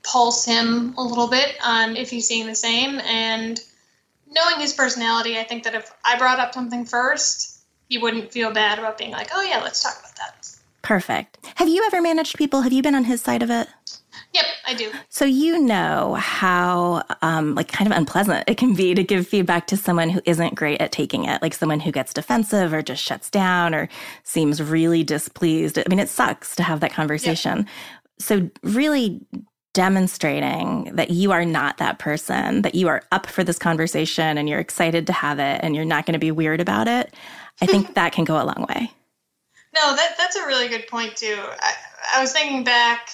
pulse 0.03 0.45
him 0.45 0.93
a 0.97 1.03
little 1.03 1.27
bit 1.27 1.55
on 1.63 1.95
if 1.95 2.09
he's 2.09 2.27
seeing 2.27 2.47
the 2.47 2.55
same. 2.55 2.99
And 2.99 3.59
knowing 4.29 4.59
his 4.59 4.73
personality, 4.73 5.37
I 5.37 5.43
think 5.43 5.63
that 5.63 5.75
if 5.75 5.91
I 6.03 6.17
brought 6.17 6.39
up 6.39 6.53
something 6.53 6.85
first, 6.85 7.59
he 7.89 7.97
wouldn't 7.97 8.31
feel 8.31 8.51
bad 8.51 8.79
about 8.79 8.97
being 8.97 9.11
like, 9.11 9.29
oh, 9.33 9.41
yeah, 9.41 9.61
let's 9.61 9.81
talk 9.81 9.97
about 9.99 10.15
that. 10.17 10.49
Perfect. 10.81 11.37
Have 11.55 11.69
you 11.69 11.83
ever 11.85 12.01
managed 12.01 12.37
people? 12.37 12.61
Have 12.61 12.73
you 12.73 12.81
been 12.81 12.95
on 12.95 13.05
his 13.05 13.21
side 13.21 13.41
of 13.41 13.49
it? 13.49 13.67
Yep. 14.33 14.45
I 14.65 14.73
do. 14.73 14.91
So 15.09 15.25
you 15.25 15.59
know 15.59 16.15
how 16.15 17.03
um, 17.21 17.53
like 17.53 17.67
kind 17.67 17.91
of 17.91 17.95
unpleasant 17.95 18.45
it 18.47 18.57
can 18.57 18.73
be 18.73 18.95
to 18.95 19.03
give 19.03 19.27
feedback 19.27 19.67
to 19.67 19.77
someone 19.77 20.09
who 20.09 20.21
isn't 20.25 20.55
great 20.55 20.81
at 20.81 20.91
taking 20.91 21.25
it, 21.25 21.41
like 21.41 21.53
someone 21.53 21.79
who 21.79 21.91
gets 21.91 22.13
defensive 22.13 22.73
or 22.73 22.81
just 22.81 23.03
shuts 23.03 23.29
down 23.29 23.75
or 23.75 23.87
seems 24.23 24.61
really 24.61 25.03
displeased. 25.03 25.77
I 25.77 25.83
mean, 25.87 25.99
it 25.99 26.09
sucks 26.09 26.55
to 26.55 26.63
have 26.63 26.79
that 26.79 26.93
conversation. 26.93 27.59
Yeah. 27.59 27.65
So 28.19 28.49
really 28.63 29.21
demonstrating 29.73 30.91
that 30.95 31.09
you 31.09 31.31
are 31.31 31.45
not 31.45 31.77
that 31.77 31.99
person, 31.99 32.61
that 32.61 32.75
you 32.75 32.87
are 32.87 33.03
up 33.11 33.25
for 33.25 33.43
this 33.43 33.59
conversation 33.59 34.37
and 34.37 34.47
you're 34.47 34.59
excited 34.59 35.07
to 35.07 35.13
have 35.13 35.39
it 35.39 35.59
and 35.63 35.75
you're 35.75 35.85
not 35.85 36.05
going 36.05 36.13
to 36.13 36.19
be 36.19 36.31
weird 36.31 36.61
about 36.61 36.87
it. 36.87 37.13
I 37.61 37.65
think 37.65 37.93
that 37.95 38.13
can 38.13 38.23
go 38.23 38.35
a 38.35 38.45
long 38.45 38.65
way. 38.69 38.91
No, 39.75 39.95
that 39.95 40.15
that's 40.17 40.35
a 40.35 40.45
really 40.45 40.67
good 40.67 40.87
point 40.87 41.15
too. 41.15 41.37
I, 41.39 41.73
I 42.15 42.21
was 42.21 42.31
thinking 42.31 42.63
back. 42.63 43.09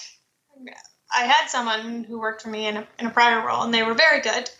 I 1.14 1.24
had 1.24 1.48
someone 1.48 2.04
who 2.04 2.18
worked 2.18 2.42
for 2.42 2.48
me 2.48 2.66
in 2.66 2.76
a, 2.76 2.86
in 2.98 3.06
a 3.06 3.10
prior 3.10 3.46
role, 3.46 3.62
and 3.62 3.74
they 3.74 3.82
were 3.82 3.94
very 3.94 4.20
good, 4.20 4.50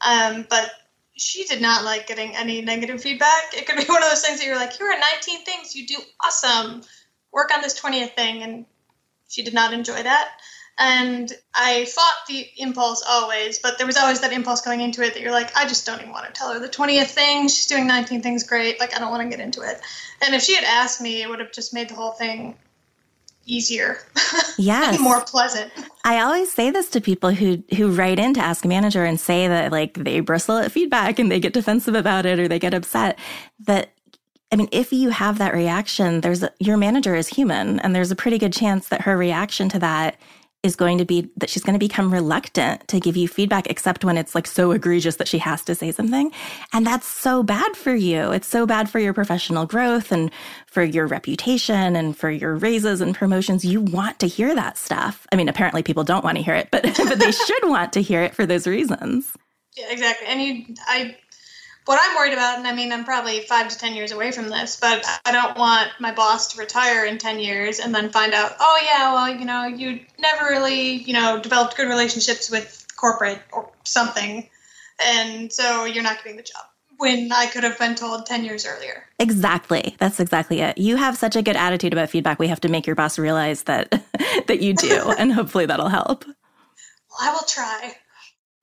um, 0.00 0.46
but 0.48 0.70
she 1.16 1.44
did 1.44 1.60
not 1.60 1.84
like 1.84 2.06
getting 2.06 2.36
any 2.36 2.60
negative 2.60 3.00
feedback. 3.00 3.54
It 3.54 3.66
could 3.66 3.76
be 3.76 3.84
one 3.88 4.02
of 4.02 4.08
those 4.08 4.22
things 4.22 4.38
that 4.38 4.46
you're 4.46 4.56
like, 4.56 4.74
here 4.74 4.86
are 4.86 4.98
19 4.98 5.44
things 5.44 5.74
you 5.74 5.86
do 5.86 5.96
awesome. 6.24 6.82
Work 7.32 7.50
on 7.54 7.62
this 7.62 7.78
20th 7.78 8.14
thing, 8.14 8.42
and 8.42 8.66
she 9.28 9.42
did 9.42 9.54
not 9.54 9.72
enjoy 9.72 10.02
that. 10.02 10.30
And 10.78 11.32
I 11.54 11.86
fought 11.86 12.26
the 12.28 12.46
impulse 12.58 13.02
always, 13.08 13.58
but 13.58 13.78
there 13.78 13.86
was 13.86 13.96
always 13.96 14.20
that 14.20 14.32
impulse 14.32 14.60
going 14.60 14.82
into 14.82 15.02
it 15.02 15.14
that 15.14 15.22
you're 15.22 15.32
like, 15.32 15.56
I 15.56 15.66
just 15.66 15.86
don't 15.86 16.00
even 16.00 16.12
want 16.12 16.26
to 16.26 16.32
tell 16.32 16.52
her 16.52 16.58
the 16.58 16.68
20th 16.68 17.06
thing. 17.06 17.48
She's 17.48 17.66
doing 17.66 17.86
19 17.86 18.20
things 18.20 18.42
great. 18.42 18.78
Like, 18.78 18.94
I 18.94 18.98
don't 18.98 19.10
want 19.10 19.22
to 19.22 19.34
get 19.34 19.42
into 19.42 19.62
it. 19.62 19.80
And 20.20 20.34
if 20.34 20.42
she 20.42 20.54
had 20.54 20.64
asked 20.64 21.00
me, 21.00 21.22
it 21.22 21.30
would 21.30 21.40
have 21.40 21.52
just 21.52 21.72
made 21.72 21.88
the 21.88 21.94
whole 21.94 22.12
thing 22.12 22.56
easier. 23.46 23.98
Yes. 24.58 24.98
more 24.98 25.20
pleasant. 25.20 25.70
I 26.04 26.20
always 26.20 26.50
say 26.50 26.70
this 26.70 26.88
to 26.90 27.00
people 27.00 27.30
who 27.30 27.62
who 27.76 27.90
write 27.90 28.18
in 28.18 28.32
to 28.34 28.40
ask 28.40 28.64
a 28.64 28.68
manager 28.68 29.04
and 29.04 29.20
say 29.20 29.48
that 29.48 29.70
like 29.70 29.92
they 30.02 30.20
bristle 30.20 30.56
at 30.56 30.72
feedback 30.72 31.18
and 31.18 31.30
they 31.30 31.38
get 31.40 31.52
defensive 31.52 31.94
about 31.94 32.24
it 32.24 32.38
or 32.38 32.48
they 32.48 32.58
get 32.58 32.72
upset 32.72 33.18
that 33.66 33.90
I 34.52 34.56
mean, 34.56 34.68
if 34.72 34.92
you 34.92 35.10
have 35.10 35.38
that 35.38 35.52
reaction, 35.52 36.20
there's 36.20 36.42
a, 36.42 36.52
your 36.60 36.76
manager 36.76 37.14
is 37.14 37.28
human, 37.28 37.80
and 37.80 37.94
there's 37.94 38.12
a 38.12 38.16
pretty 38.16 38.38
good 38.38 38.52
chance 38.52 38.88
that 38.88 39.02
her 39.02 39.16
reaction 39.16 39.68
to 39.70 39.78
that 39.80 40.16
is 40.62 40.76
going 40.76 40.98
to 40.98 41.04
be 41.04 41.30
that 41.36 41.48
she's 41.48 41.62
going 41.62 41.74
to 41.74 41.78
become 41.78 42.12
reluctant 42.12 42.86
to 42.88 43.00
give 43.00 43.16
you 43.16 43.28
feedback, 43.28 43.68
except 43.68 44.04
when 44.04 44.16
it's 44.18 44.34
like 44.34 44.46
so 44.46 44.72
egregious 44.72 45.16
that 45.16 45.28
she 45.28 45.38
has 45.38 45.62
to 45.62 45.74
say 45.74 45.92
something. 45.92 46.32
And 46.72 46.86
that's 46.86 47.06
so 47.06 47.42
bad 47.42 47.76
for 47.76 47.94
you. 47.94 48.32
It's 48.32 48.48
so 48.48 48.66
bad 48.66 48.90
for 48.90 48.98
your 48.98 49.12
professional 49.12 49.66
growth 49.66 50.12
and 50.12 50.30
for 50.66 50.82
your 50.82 51.06
reputation 51.06 51.96
and 51.96 52.16
for 52.16 52.30
your 52.30 52.56
raises 52.56 53.00
and 53.00 53.14
promotions. 53.14 53.64
You 53.64 53.80
want 53.80 54.18
to 54.20 54.26
hear 54.26 54.54
that 54.54 54.76
stuff. 54.76 55.26
I 55.32 55.36
mean, 55.36 55.48
apparently 55.48 55.82
people 55.82 56.04
don't 56.04 56.24
want 56.24 56.36
to 56.36 56.42
hear 56.42 56.54
it, 56.54 56.68
but, 56.70 56.82
but 56.96 57.18
they 57.18 57.32
should 57.32 57.64
want 57.64 57.92
to 57.94 58.02
hear 58.02 58.22
it 58.22 58.34
for 58.34 58.46
those 58.46 58.66
reasons. 58.66 59.32
Yeah, 59.76 59.86
exactly. 59.90 60.26
And 60.26 60.42
you, 60.42 60.74
I 60.86 61.16
what 61.86 62.00
I'm 62.02 62.16
worried 62.16 62.32
about, 62.32 62.58
and 62.58 62.66
I 62.66 62.74
mean, 62.74 62.92
I'm 62.92 63.04
probably 63.04 63.40
five 63.40 63.68
to 63.68 63.78
10 63.78 63.94
years 63.94 64.12
away 64.12 64.32
from 64.32 64.48
this, 64.48 64.76
but 64.78 65.04
I 65.24 65.32
don't 65.32 65.56
want 65.56 65.90
my 66.00 66.12
boss 66.12 66.52
to 66.52 66.58
retire 66.58 67.04
in 67.04 67.16
10 67.16 67.38
years 67.38 67.78
and 67.78 67.94
then 67.94 68.10
find 68.10 68.34
out, 68.34 68.56
oh, 68.58 68.80
yeah, 68.84 69.12
well, 69.12 69.34
you 69.34 69.44
know, 69.44 69.66
you 69.66 70.00
never 70.18 70.46
really, 70.46 70.94
you 70.94 71.12
know, 71.12 71.40
developed 71.40 71.76
good 71.76 71.88
relationships 71.88 72.50
with 72.50 72.86
corporate 72.96 73.40
or 73.52 73.70
something. 73.84 74.48
And 75.04 75.52
so 75.52 75.84
you're 75.84 76.02
not 76.02 76.18
getting 76.18 76.36
the 76.36 76.42
job 76.42 76.64
when 76.98 77.30
I 77.30 77.46
could 77.46 77.62
have 77.62 77.78
been 77.78 77.94
told 77.94 78.26
10 78.26 78.44
years 78.44 78.66
earlier. 78.66 79.04
Exactly. 79.20 79.94
That's 79.98 80.18
exactly 80.18 80.60
it. 80.60 80.78
You 80.78 80.96
have 80.96 81.16
such 81.16 81.36
a 81.36 81.42
good 81.42 81.56
attitude 81.56 81.92
about 81.92 82.10
feedback. 82.10 82.40
We 82.40 82.48
have 82.48 82.60
to 82.62 82.68
make 82.68 82.86
your 82.86 82.96
boss 82.96 83.18
realize 83.18 83.64
that 83.64 83.90
that 84.46 84.60
you 84.60 84.74
do, 84.74 85.14
and 85.18 85.32
hopefully 85.32 85.66
that'll 85.66 85.88
help. 85.88 86.24
Well, 86.26 86.36
I 87.20 87.32
will 87.32 87.46
try. 87.46 87.96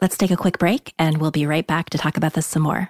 Let's 0.01 0.17
take 0.17 0.31
a 0.31 0.35
quick 0.35 0.59
break 0.59 0.93
and 0.99 1.19
we'll 1.19 1.31
be 1.31 1.45
right 1.45 1.65
back 1.65 1.89
to 1.91 1.97
talk 1.97 2.17
about 2.17 2.33
this 2.33 2.45
some 2.45 2.63
more. 2.63 2.89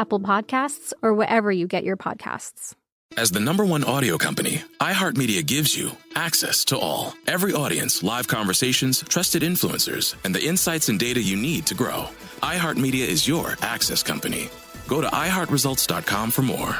Apple 0.00 0.20
Podcasts, 0.20 0.94
or 1.02 1.12
wherever 1.12 1.52
you 1.52 1.66
get 1.66 1.84
your 1.84 1.98
podcasts. 1.98 2.74
As 3.18 3.30
the 3.30 3.40
number 3.40 3.66
one 3.66 3.84
audio 3.84 4.16
company, 4.16 4.62
iHeartMedia 4.80 5.44
gives 5.44 5.76
you 5.76 5.90
access 6.14 6.64
to 6.66 6.78
all. 6.78 7.12
Every 7.26 7.52
audience, 7.52 8.02
live 8.02 8.26
conversations, 8.26 9.02
trusted 9.02 9.42
influencers, 9.42 10.14
and 10.24 10.34
the 10.34 10.42
insights 10.42 10.88
and 10.88 10.98
data 10.98 11.20
you 11.20 11.36
need 11.36 11.66
to 11.66 11.74
grow. 11.74 12.08
iHeartMedia 12.42 13.06
is 13.06 13.28
your 13.28 13.56
access 13.60 14.02
company. 14.02 14.48
Go 14.88 15.02
to 15.02 15.08
iHeartResults.com 15.08 16.30
for 16.30 16.42
more. 16.42 16.76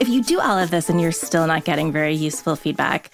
If 0.00 0.08
you 0.08 0.22
do 0.22 0.40
all 0.40 0.56
of 0.56 0.70
this 0.70 0.88
and 0.88 0.98
you're 0.98 1.12
still 1.12 1.46
not 1.46 1.64
getting 1.64 1.92
very 1.92 2.14
useful 2.14 2.56
feedback 2.56 3.10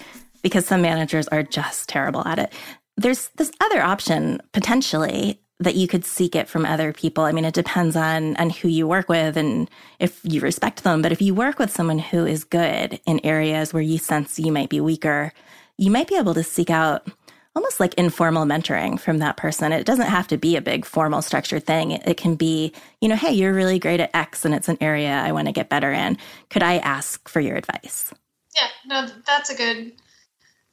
because 0.46 0.64
some 0.64 0.80
managers 0.80 1.26
are 1.26 1.42
just 1.42 1.88
terrible 1.88 2.24
at 2.24 2.38
it, 2.38 2.52
there's 2.96 3.30
this 3.34 3.50
other 3.60 3.82
option 3.82 4.40
potentially 4.52 5.40
that 5.58 5.74
you 5.74 5.88
could 5.88 6.04
seek 6.04 6.36
it 6.36 6.48
from 6.48 6.64
other 6.64 6.92
people. 6.92 7.24
I 7.24 7.32
mean, 7.32 7.44
it 7.44 7.52
depends 7.52 7.96
on 7.96 8.36
on 8.36 8.50
who 8.50 8.68
you 8.68 8.86
work 8.86 9.08
with 9.08 9.36
and 9.36 9.68
if 9.98 10.20
you 10.22 10.40
respect 10.40 10.84
them. 10.84 11.02
But 11.02 11.10
if 11.10 11.20
you 11.20 11.34
work 11.34 11.58
with 11.58 11.72
someone 11.72 11.98
who 11.98 12.24
is 12.24 12.44
good 12.44 13.00
in 13.06 13.18
areas 13.26 13.74
where 13.74 13.82
you 13.82 13.98
sense 13.98 14.38
you 14.38 14.52
might 14.52 14.68
be 14.68 14.80
weaker, 14.80 15.32
you 15.78 15.90
might 15.90 16.06
be 16.06 16.16
able 16.16 16.34
to 16.34 16.44
seek 16.44 16.70
out 16.70 17.08
almost 17.56 17.80
like 17.80 17.94
informal 17.94 18.44
mentoring 18.44 19.00
from 19.00 19.18
that 19.18 19.36
person. 19.36 19.72
It 19.72 19.84
doesn't 19.84 20.06
have 20.06 20.28
to 20.28 20.36
be 20.36 20.54
a 20.54 20.62
big 20.62 20.84
formal 20.84 21.22
structured 21.22 21.66
thing. 21.66 21.90
It 21.90 22.16
can 22.18 22.36
be, 22.36 22.72
you 23.00 23.08
know, 23.08 23.16
hey, 23.16 23.32
you're 23.32 23.52
really 23.52 23.80
great 23.80 23.98
at 23.98 24.14
X 24.14 24.44
and 24.44 24.54
it's 24.54 24.68
an 24.68 24.78
area 24.80 25.10
I 25.10 25.32
want 25.32 25.48
to 25.48 25.52
get 25.52 25.68
better 25.68 25.90
in. 25.90 26.18
Could 26.50 26.62
I 26.62 26.76
ask 26.76 27.28
for 27.28 27.40
your 27.40 27.56
advice? 27.56 28.14
Yeah, 28.54 28.68
no, 28.86 29.08
that's 29.26 29.50
a 29.50 29.56
good 29.56 29.92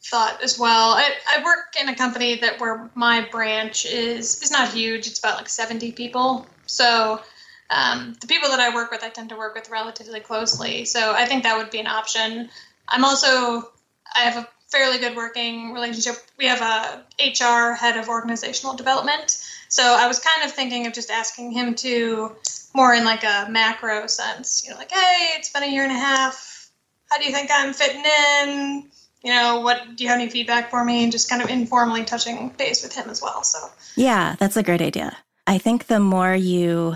thought 0.06 0.44
as 0.44 0.60
well. 0.60 0.94
I, 0.94 1.12
I 1.38 1.44
work 1.44 1.76
in 1.80 1.89
a 1.89 1.96
company 1.96 2.36
that 2.39 2.60
where 2.60 2.89
my 2.96 3.28
branch 3.32 3.86
is 3.86 4.42
is 4.42 4.52
not 4.52 4.74
huge. 4.74 5.08
It's 5.08 5.20
about 5.20 5.38
like 5.38 5.50
70 5.50 5.92
people. 5.94 6.46
So 6.66 7.22
um, 7.70 8.16
the 8.20 8.28
people 8.28 8.50
that 8.50 8.60
I 8.60 8.74
work 8.74 8.92
with, 8.92 9.04
I 9.04 9.10
tend 9.10 9.30
to 9.30 9.38
work 9.38 9.56
with 9.56 9.70
relatively 9.70 10.20
closely. 10.20 10.86
So 10.86 11.13
I 11.13 11.26
think 11.26 11.44
that 11.44 11.58
would 11.58 11.72
be 11.72 11.80
an 11.80 11.88
option. 11.88 12.50
I'm 12.88 13.06
also 13.06 13.72
I 14.16 14.22
have 14.22 14.38
a 14.38 14.48
fairly 14.70 14.98
good 14.98 15.16
working 15.16 15.72
relationship. 15.72 16.16
We 16.38 16.48
have 16.48 16.62
a 16.62 17.04
HR 17.22 17.74
head 17.74 17.98
of 17.98 18.10
organizational 18.10 18.76
development. 18.76 19.38
So 19.70 19.84
I 19.84 20.08
was 20.08 20.20
kind 20.20 20.46
of 20.46 20.54
thinking 20.54 20.88
of 20.88 20.94
just 20.94 21.10
asking 21.10 21.52
him 21.52 21.76
to 21.76 22.36
more 22.74 22.94
in 22.94 23.06
like 23.06 23.24
a 23.24 23.48
macro 23.50 24.08
sense, 24.08 24.63
you 24.66 24.72
know, 24.72 24.78
like, 24.78 24.92
hey, 24.92 25.30
it's 25.38 25.50
been 25.50 25.63
a 25.63 25.72
year 25.72 25.84
and 25.84 25.92
a 25.92 25.96
half. 25.96 26.70
How 27.10 27.20
do 27.20 27.26
you 27.26 27.32
think 27.32 27.50
I'm 27.54 27.74
fitting 27.74 28.04
in? 28.04 28.89
You 29.24 29.32
know, 29.32 29.62
what 29.62 29.96
do 29.96 30.04
you 30.04 30.10
have 30.10 30.20
any 30.20 30.30
feedback 30.30 30.70
for 30.70 30.84
me? 30.84 31.04
And 31.04 31.12
just 31.12 31.30
kind 31.30 31.42
of 31.42 31.50
informally 31.50 32.04
touching 32.04 32.50
base 32.58 32.84
with 32.84 32.94
him 32.94 33.10
as 33.10 33.22
well. 33.22 33.44
So 33.44 33.60
Yeah, 33.96 34.36
that's 34.38 34.58
a 34.58 34.64
great 34.64 34.82
idea. 34.82 35.16
I 35.48 35.58
think 35.58 35.88
the 35.88 36.00
more 36.00 36.36
you 36.36 36.96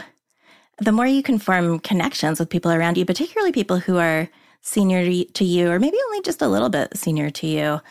the 0.80 0.92
more 0.92 1.08
you 1.08 1.24
can 1.24 1.40
form 1.40 1.80
connections 1.80 2.40
with 2.40 2.50
people 2.50 2.72
around 2.72 2.98
you, 2.98 3.06
particularly 3.06 3.52
people 3.52 3.80
who 3.80 3.98
are 3.98 4.30
senior 4.62 5.24
to 5.24 5.44
you, 5.44 5.72
or 5.72 5.80
maybe 5.80 5.98
only 6.08 6.22
just 6.22 6.42
a 6.42 6.48
little 6.48 6.70
bit 6.70 6.96
senior 6.96 7.32
to 7.32 7.48
you, 7.48 7.82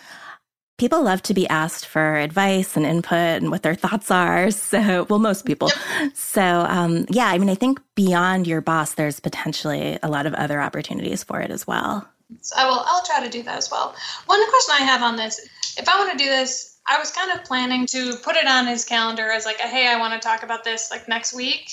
people 0.79 1.03
love 1.03 1.23
to 1.23 1.35
be 1.35 1.49
asked 1.49 1.87
for 1.87 2.17
advice 2.17 2.77
and 2.77 2.87
input 2.87 3.43
and 3.43 3.51
what 3.51 3.63
their 3.63 3.75
thoughts 3.75 4.11
are. 4.11 4.51
So, 4.51 5.07
well, 5.09 5.19
most 5.19 5.47
people. 5.47 5.71
So, 6.15 6.43
um, 6.43 7.07
yeah, 7.09 7.27
I 7.27 7.39
mean, 7.39 7.49
I 7.49 7.55
think 7.55 7.81
beyond 7.95 8.47
your 8.47 8.61
boss, 8.61 8.95
there's 8.95 9.21
potentially 9.21 9.99
a 10.03 10.09
lot 10.09 10.27
of 10.27 10.35
other 10.35 10.61
opportunities 10.61 11.25
for 11.25 11.41
it 11.41 11.51
as 11.51 11.67
well. 11.67 12.07
So 12.41 12.57
I 12.57 12.67
will. 12.67 12.83
I'll 12.87 13.05
try 13.05 13.25
to 13.25 13.31
do 13.31 13.43
that 13.45 13.57
as 13.57 13.71
well. 13.71 13.95
One 14.27 14.51
question 14.51 14.75
I 14.79 14.85
have 14.85 15.03
on 15.03 15.17
this: 15.17 15.41
if 15.77 15.89
I 15.89 15.99
want 15.99 16.13
to 16.13 16.19
do 16.19 16.29
this, 16.29 16.77
I 16.87 16.99
was 16.99 17.11
kind 17.11 17.33
of 17.33 17.45
planning 17.45 17.87
to 17.87 18.17
put 18.23 18.37
it 18.37 18.47
on 18.47 18.67
his 18.67 18.85
calendar 18.85 19.31
as 19.31 19.45
like 19.45 19.59
a, 19.61 19.67
hey, 19.69 19.89
I 19.89 19.99
want 19.99 20.15
to 20.15 20.27
talk 20.27 20.43
about 20.43 20.65
this 20.65 20.91
like 20.91 21.09
next 21.09 21.35
week 21.35 21.71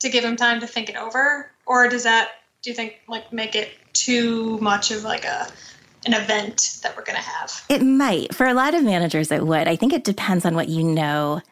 to 0.00 0.08
give 0.08 0.24
him 0.24 0.36
time 0.36 0.60
to 0.60 0.66
think 0.66 0.88
it 0.88 0.96
over, 0.96 1.50
or 1.66 1.88
does 1.88 2.04
that 2.04 2.30
do 2.62 2.70
you 2.70 2.76
think 2.76 3.00
like 3.08 3.32
make 3.32 3.54
it 3.54 3.70
too 3.92 4.58
much 4.58 4.90
of 4.90 5.04
like 5.04 5.24
a 5.24 5.46
an 6.04 6.14
event 6.14 6.78
that 6.82 6.96
we're 6.96 7.04
going 7.04 7.16
to 7.16 7.22
have? 7.22 7.64
It 7.68 7.82
might. 7.82 8.34
For 8.34 8.46
a 8.46 8.54
lot 8.54 8.74
of 8.74 8.84
managers, 8.84 9.30
it 9.30 9.46
would. 9.46 9.68
I 9.68 9.76
think 9.76 9.92
it 9.92 10.04
depends 10.04 10.44
on 10.44 10.54
what 10.54 10.68
you 10.68 10.82
know 10.82 11.42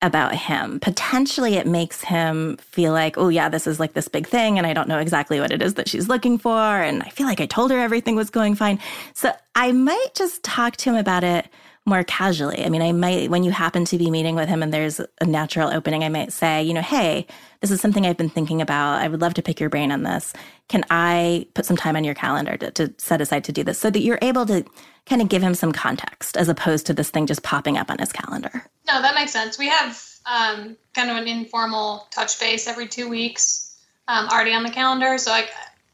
about 0.00 0.34
him. 0.34 0.78
Potentially, 0.80 1.54
it 1.54 1.66
makes 1.66 2.02
him 2.02 2.56
feel 2.58 2.92
like, 2.92 3.18
oh, 3.18 3.28
yeah, 3.28 3.48
this 3.48 3.66
is 3.66 3.80
like 3.80 3.94
this 3.94 4.08
big 4.08 4.26
thing, 4.26 4.58
and 4.58 4.66
I 4.66 4.72
don't 4.72 4.88
know 4.88 4.98
exactly 4.98 5.40
what 5.40 5.50
it 5.50 5.62
is 5.62 5.74
that 5.74 5.88
she's 5.88 6.08
looking 6.08 6.38
for. 6.38 6.56
And 6.56 7.02
I 7.02 7.08
feel 7.08 7.26
like 7.26 7.40
I 7.40 7.46
told 7.46 7.70
her 7.70 7.78
everything 7.78 8.14
was 8.14 8.30
going 8.30 8.54
fine. 8.54 8.78
So 9.14 9.32
I 9.54 9.72
might 9.72 10.14
just 10.14 10.42
talk 10.44 10.76
to 10.78 10.90
him 10.90 10.96
about 10.96 11.24
it 11.24 11.48
more 11.88 12.04
casually. 12.04 12.64
I 12.64 12.68
mean, 12.68 12.82
I 12.82 12.92
might, 12.92 13.30
when 13.30 13.42
you 13.42 13.50
happen 13.50 13.84
to 13.86 13.98
be 13.98 14.10
meeting 14.10 14.34
with 14.34 14.48
him 14.48 14.62
and 14.62 14.72
there's 14.72 15.00
a 15.20 15.24
natural 15.24 15.70
opening, 15.70 16.04
I 16.04 16.08
might 16.08 16.32
say, 16.32 16.62
you 16.62 16.74
know, 16.74 16.82
hey, 16.82 17.26
this 17.60 17.70
is 17.70 17.80
something 17.80 18.06
I've 18.06 18.16
been 18.16 18.28
thinking 18.28 18.60
about. 18.60 19.00
I 19.00 19.08
would 19.08 19.20
love 19.20 19.34
to 19.34 19.42
pick 19.42 19.58
your 19.58 19.70
brain 19.70 19.90
on 19.90 20.02
this. 20.02 20.32
Can 20.68 20.84
I 20.90 21.46
put 21.54 21.66
some 21.66 21.76
time 21.76 21.96
on 21.96 22.04
your 22.04 22.14
calendar 22.14 22.56
to, 22.56 22.70
to 22.72 22.94
set 22.98 23.20
aside 23.20 23.44
to 23.44 23.52
do 23.52 23.64
this 23.64 23.78
so 23.78 23.90
that 23.90 24.00
you're 24.00 24.18
able 24.22 24.46
to 24.46 24.64
kind 25.06 25.22
of 25.22 25.28
give 25.28 25.42
him 25.42 25.54
some 25.54 25.72
context 25.72 26.36
as 26.36 26.48
opposed 26.48 26.86
to 26.86 26.92
this 26.92 27.10
thing 27.10 27.26
just 27.26 27.42
popping 27.42 27.76
up 27.78 27.90
on 27.90 27.98
his 27.98 28.12
calendar? 28.12 28.64
No, 28.86 29.02
that 29.02 29.14
makes 29.14 29.32
sense. 29.32 29.58
We 29.58 29.68
have 29.68 30.00
um, 30.26 30.76
kind 30.94 31.10
of 31.10 31.16
an 31.16 31.26
informal 31.26 32.06
touch 32.10 32.38
base 32.38 32.68
every 32.68 32.86
two 32.86 33.08
weeks 33.08 33.76
um, 34.06 34.28
already 34.28 34.52
on 34.52 34.62
the 34.62 34.70
calendar. 34.70 35.18
So 35.18 35.32
I, 35.32 35.48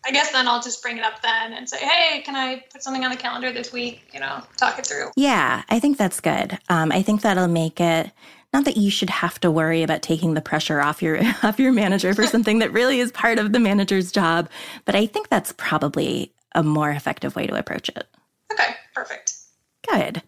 I 0.07 0.11
guess 0.11 0.33
then 0.33 0.47
I'll 0.47 0.63
just 0.63 0.83
bring 0.83 0.99
it 0.99 1.05
up 1.05 1.23
then 1.23 1.53
and 1.53 1.69
say, 1.69 1.79
hey, 1.79 2.21
can 2.23 2.37
I 2.37 2.65
put 2.73 2.83
something 2.83 3.05
on 3.05 3.11
the 3.11 3.17
calendar 3.17 3.53
this 3.53 3.73
week? 3.73 4.09
You 4.13 4.21
know, 4.21 4.43
talk 4.57 4.79
it 4.79 4.87
through. 4.87 5.11
Yeah, 5.17 5.63
I 5.69 5.81
think 5.81 5.97
that's 5.97 6.21
good. 6.21 6.59
Um, 6.69 6.93
I 6.93 7.03
think 7.03 7.23
that'll 7.23 7.49
make 7.49 7.81
it 7.81 8.11
not 8.53 8.65
that 8.67 8.77
you 8.77 8.91
should 8.91 9.11
have 9.11 9.41
to 9.41 9.51
worry 9.51 9.83
about 9.83 10.01
taking 10.01 10.35
the 10.35 10.41
pressure 10.41 10.81
off 10.81 11.03
your 11.03 11.21
off 11.43 11.59
your 11.59 11.73
manager 11.73 12.15
for 12.15 12.27
something 12.29 12.61
that 12.61 12.73
really 12.73 13.01
is 13.01 13.13
part 13.13 13.39
of 13.39 13.53
the 13.53 13.59
manager's 13.59 14.13
job, 14.13 14.49
but 14.85 14.95
I 14.95 15.07
think 15.07 15.29
that's 15.29 15.53
probably 15.53 16.33
a 16.55 16.63
more 16.63 16.91
effective 16.91 17.35
way 17.35 17.47
to 17.47 17.57
approach 17.57 17.89
it. 17.89 18.07
Okay, 18.53 18.77
perfect. 18.95 19.35
Good. 19.91 20.23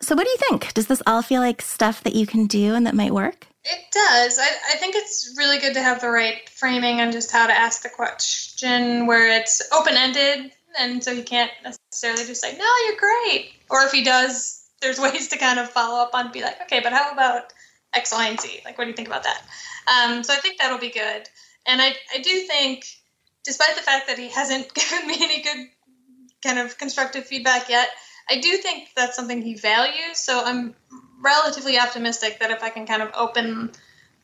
So, 0.00 0.14
what 0.14 0.24
do 0.24 0.30
you 0.30 0.36
think? 0.36 0.74
Does 0.74 0.86
this 0.88 1.02
all 1.06 1.22
feel 1.22 1.40
like 1.40 1.62
stuff 1.62 2.02
that 2.02 2.14
you 2.14 2.26
can 2.26 2.46
do 2.46 2.74
and 2.74 2.86
that 2.86 2.94
might 2.94 3.14
work? 3.14 3.46
It 3.64 3.80
does. 3.92 4.38
I, 4.38 4.48
I 4.72 4.76
think 4.76 4.94
it's 4.94 5.34
really 5.38 5.58
good 5.58 5.74
to 5.74 5.82
have 5.82 6.00
the 6.00 6.10
right 6.10 6.48
framing 6.50 7.00
on 7.00 7.12
just 7.12 7.32
how 7.32 7.46
to 7.46 7.52
ask 7.52 7.82
the 7.82 7.88
question 7.88 9.06
where 9.06 9.40
it's 9.40 9.62
open 9.72 9.94
ended. 9.94 10.52
And 10.78 11.02
so 11.02 11.14
he 11.14 11.22
can't 11.22 11.50
necessarily 11.62 12.26
just 12.26 12.42
say, 12.42 12.56
no, 12.58 12.66
you're 12.86 12.96
great. 12.96 13.52
Or 13.70 13.82
if 13.82 13.92
he 13.92 14.04
does, 14.04 14.68
there's 14.82 15.00
ways 15.00 15.28
to 15.28 15.38
kind 15.38 15.58
of 15.58 15.70
follow 15.70 16.02
up 16.02 16.10
on, 16.14 16.30
be 16.30 16.42
like, 16.42 16.60
okay, 16.62 16.80
but 16.80 16.92
how 16.92 17.12
about 17.12 17.52
X, 17.94 18.12
Y, 18.12 18.28
and 18.28 18.40
Z? 18.40 18.60
Like, 18.64 18.76
what 18.76 18.84
do 18.84 18.90
you 18.90 18.96
think 18.96 19.08
about 19.08 19.24
that? 19.24 19.42
Um, 19.86 20.22
so 20.24 20.34
I 20.34 20.36
think 20.36 20.58
that'll 20.58 20.78
be 20.78 20.90
good. 20.90 21.28
And 21.66 21.80
I, 21.80 21.94
I 22.14 22.18
do 22.20 22.40
think, 22.40 22.86
despite 23.44 23.76
the 23.76 23.82
fact 23.82 24.08
that 24.08 24.18
he 24.18 24.28
hasn't 24.28 24.74
given 24.74 25.06
me 25.06 25.16
any 25.20 25.42
good 25.42 25.68
kind 26.44 26.58
of 26.58 26.76
constructive 26.76 27.24
feedback 27.24 27.70
yet, 27.70 27.88
I 28.28 28.40
do 28.40 28.56
think 28.58 28.88
that's 28.94 29.16
something 29.16 29.40
he 29.40 29.54
values. 29.54 30.16
So 30.18 30.42
I'm 30.44 30.74
relatively 31.24 31.78
optimistic 31.78 32.38
that 32.40 32.50
if 32.50 32.62
I 32.62 32.70
can 32.70 32.86
kind 32.86 33.02
of 33.02 33.10
open 33.14 33.72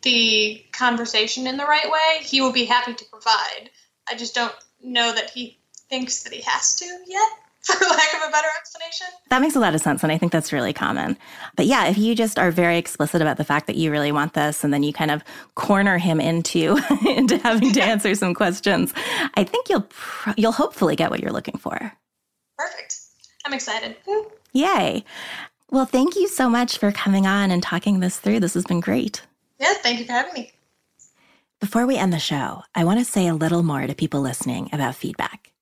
the 0.02 0.64
conversation 0.72 1.46
in 1.46 1.56
the 1.56 1.64
right 1.64 1.90
way, 1.90 2.22
he 2.22 2.40
will 2.40 2.52
be 2.52 2.64
happy 2.64 2.94
to 2.94 3.04
provide. 3.06 3.70
I 4.08 4.14
just 4.16 4.34
don't 4.34 4.54
know 4.82 5.12
that 5.12 5.30
he 5.30 5.58
thinks 5.88 6.22
that 6.22 6.32
he 6.32 6.42
has 6.46 6.76
to 6.76 6.84
yet, 7.06 7.28
for 7.62 7.84
lack 7.84 8.14
of 8.14 8.28
a 8.28 8.30
better 8.30 8.48
explanation. 8.58 9.06
That 9.28 9.42
makes 9.42 9.56
a 9.56 9.60
lot 9.60 9.74
of 9.74 9.80
sense. 9.80 10.02
And 10.02 10.12
I 10.12 10.18
think 10.18 10.32
that's 10.32 10.52
really 10.52 10.72
common. 10.72 11.18
But 11.56 11.66
yeah, 11.66 11.88
if 11.88 11.98
you 11.98 12.14
just 12.14 12.38
are 12.38 12.50
very 12.50 12.78
explicit 12.78 13.20
about 13.20 13.36
the 13.36 13.44
fact 13.44 13.66
that 13.66 13.76
you 13.76 13.90
really 13.90 14.12
want 14.12 14.34
this 14.34 14.64
and 14.64 14.72
then 14.72 14.82
you 14.82 14.92
kind 14.92 15.10
of 15.10 15.22
corner 15.54 15.98
him 15.98 16.20
into, 16.20 16.78
into 17.06 17.38
having 17.38 17.72
to 17.72 17.82
answer 17.82 18.14
some 18.14 18.34
questions, 18.34 18.94
I 19.34 19.44
think 19.44 19.68
you'll, 19.68 19.86
you'll 20.36 20.52
hopefully 20.52 20.96
get 20.96 21.10
what 21.10 21.20
you're 21.20 21.32
looking 21.32 21.58
for. 21.58 21.92
Perfect. 22.56 22.96
I'm 23.44 23.54
excited. 23.54 23.96
Yay. 24.52 25.04
Well, 25.70 25.86
thank 25.86 26.16
you 26.16 26.26
so 26.26 26.48
much 26.48 26.78
for 26.78 26.90
coming 26.90 27.26
on 27.26 27.52
and 27.52 27.62
talking 27.62 28.00
this 28.00 28.18
through. 28.18 28.40
This 28.40 28.54
has 28.54 28.64
been 28.64 28.80
great. 28.80 29.22
Yeah, 29.60 29.74
thank 29.74 30.00
you 30.00 30.04
for 30.04 30.12
having 30.12 30.34
me. 30.34 30.52
Before 31.60 31.86
we 31.86 31.96
end 31.96 32.12
the 32.12 32.18
show, 32.18 32.62
I 32.74 32.82
want 32.82 32.98
to 32.98 33.04
say 33.04 33.28
a 33.28 33.34
little 33.34 33.62
more 33.62 33.86
to 33.86 33.94
people 33.94 34.20
listening 34.20 34.70
about 34.72 34.96
feedback. 34.96 35.52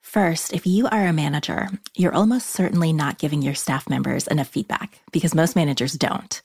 First, 0.00 0.54
if 0.54 0.66
you 0.66 0.88
are 0.88 1.06
a 1.06 1.12
manager, 1.12 1.68
you're 1.94 2.14
almost 2.14 2.48
certainly 2.48 2.92
not 2.94 3.18
giving 3.18 3.42
your 3.42 3.54
staff 3.54 3.86
members 3.90 4.26
enough 4.28 4.48
feedback 4.48 5.00
because 5.12 5.34
most 5.34 5.54
managers 5.54 5.92
don't. 5.92 6.40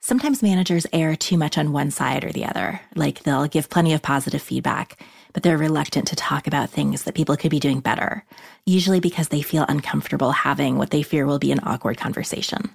Sometimes 0.00 0.42
managers 0.42 0.86
err 0.92 1.14
too 1.14 1.38
much 1.38 1.58
on 1.58 1.72
one 1.72 1.92
side 1.92 2.24
or 2.24 2.32
the 2.32 2.44
other, 2.44 2.80
like 2.96 3.22
they'll 3.22 3.46
give 3.46 3.70
plenty 3.70 3.92
of 3.92 4.02
positive 4.02 4.42
feedback, 4.42 5.00
but 5.38 5.44
they're 5.44 5.56
reluctant 5.56 6.08
to 6.08 6.16
talk 6.16 6.48
about 6.48 6.68
things 6.68 7.04
that 7.04 7.14
people 7.14 7.36
could 7.36 7.52
be 7.52 7.60
doing 7.60 7.78
better, 7.78 8.24
usually 8.66 8.98
because 8.98 9.28
they 9.28 9.40
feel 9.40 9.64
uncomfortable 9.68 10.32
having 10.32 10.76
what 10.76 10.90
they 10.90 11.00
fear 11.00 11.26
will 11.26 11.38
be 11.38 11.52
an 11.52 11.60
awkward 11.62 11.96
conversation. 11.96 12.74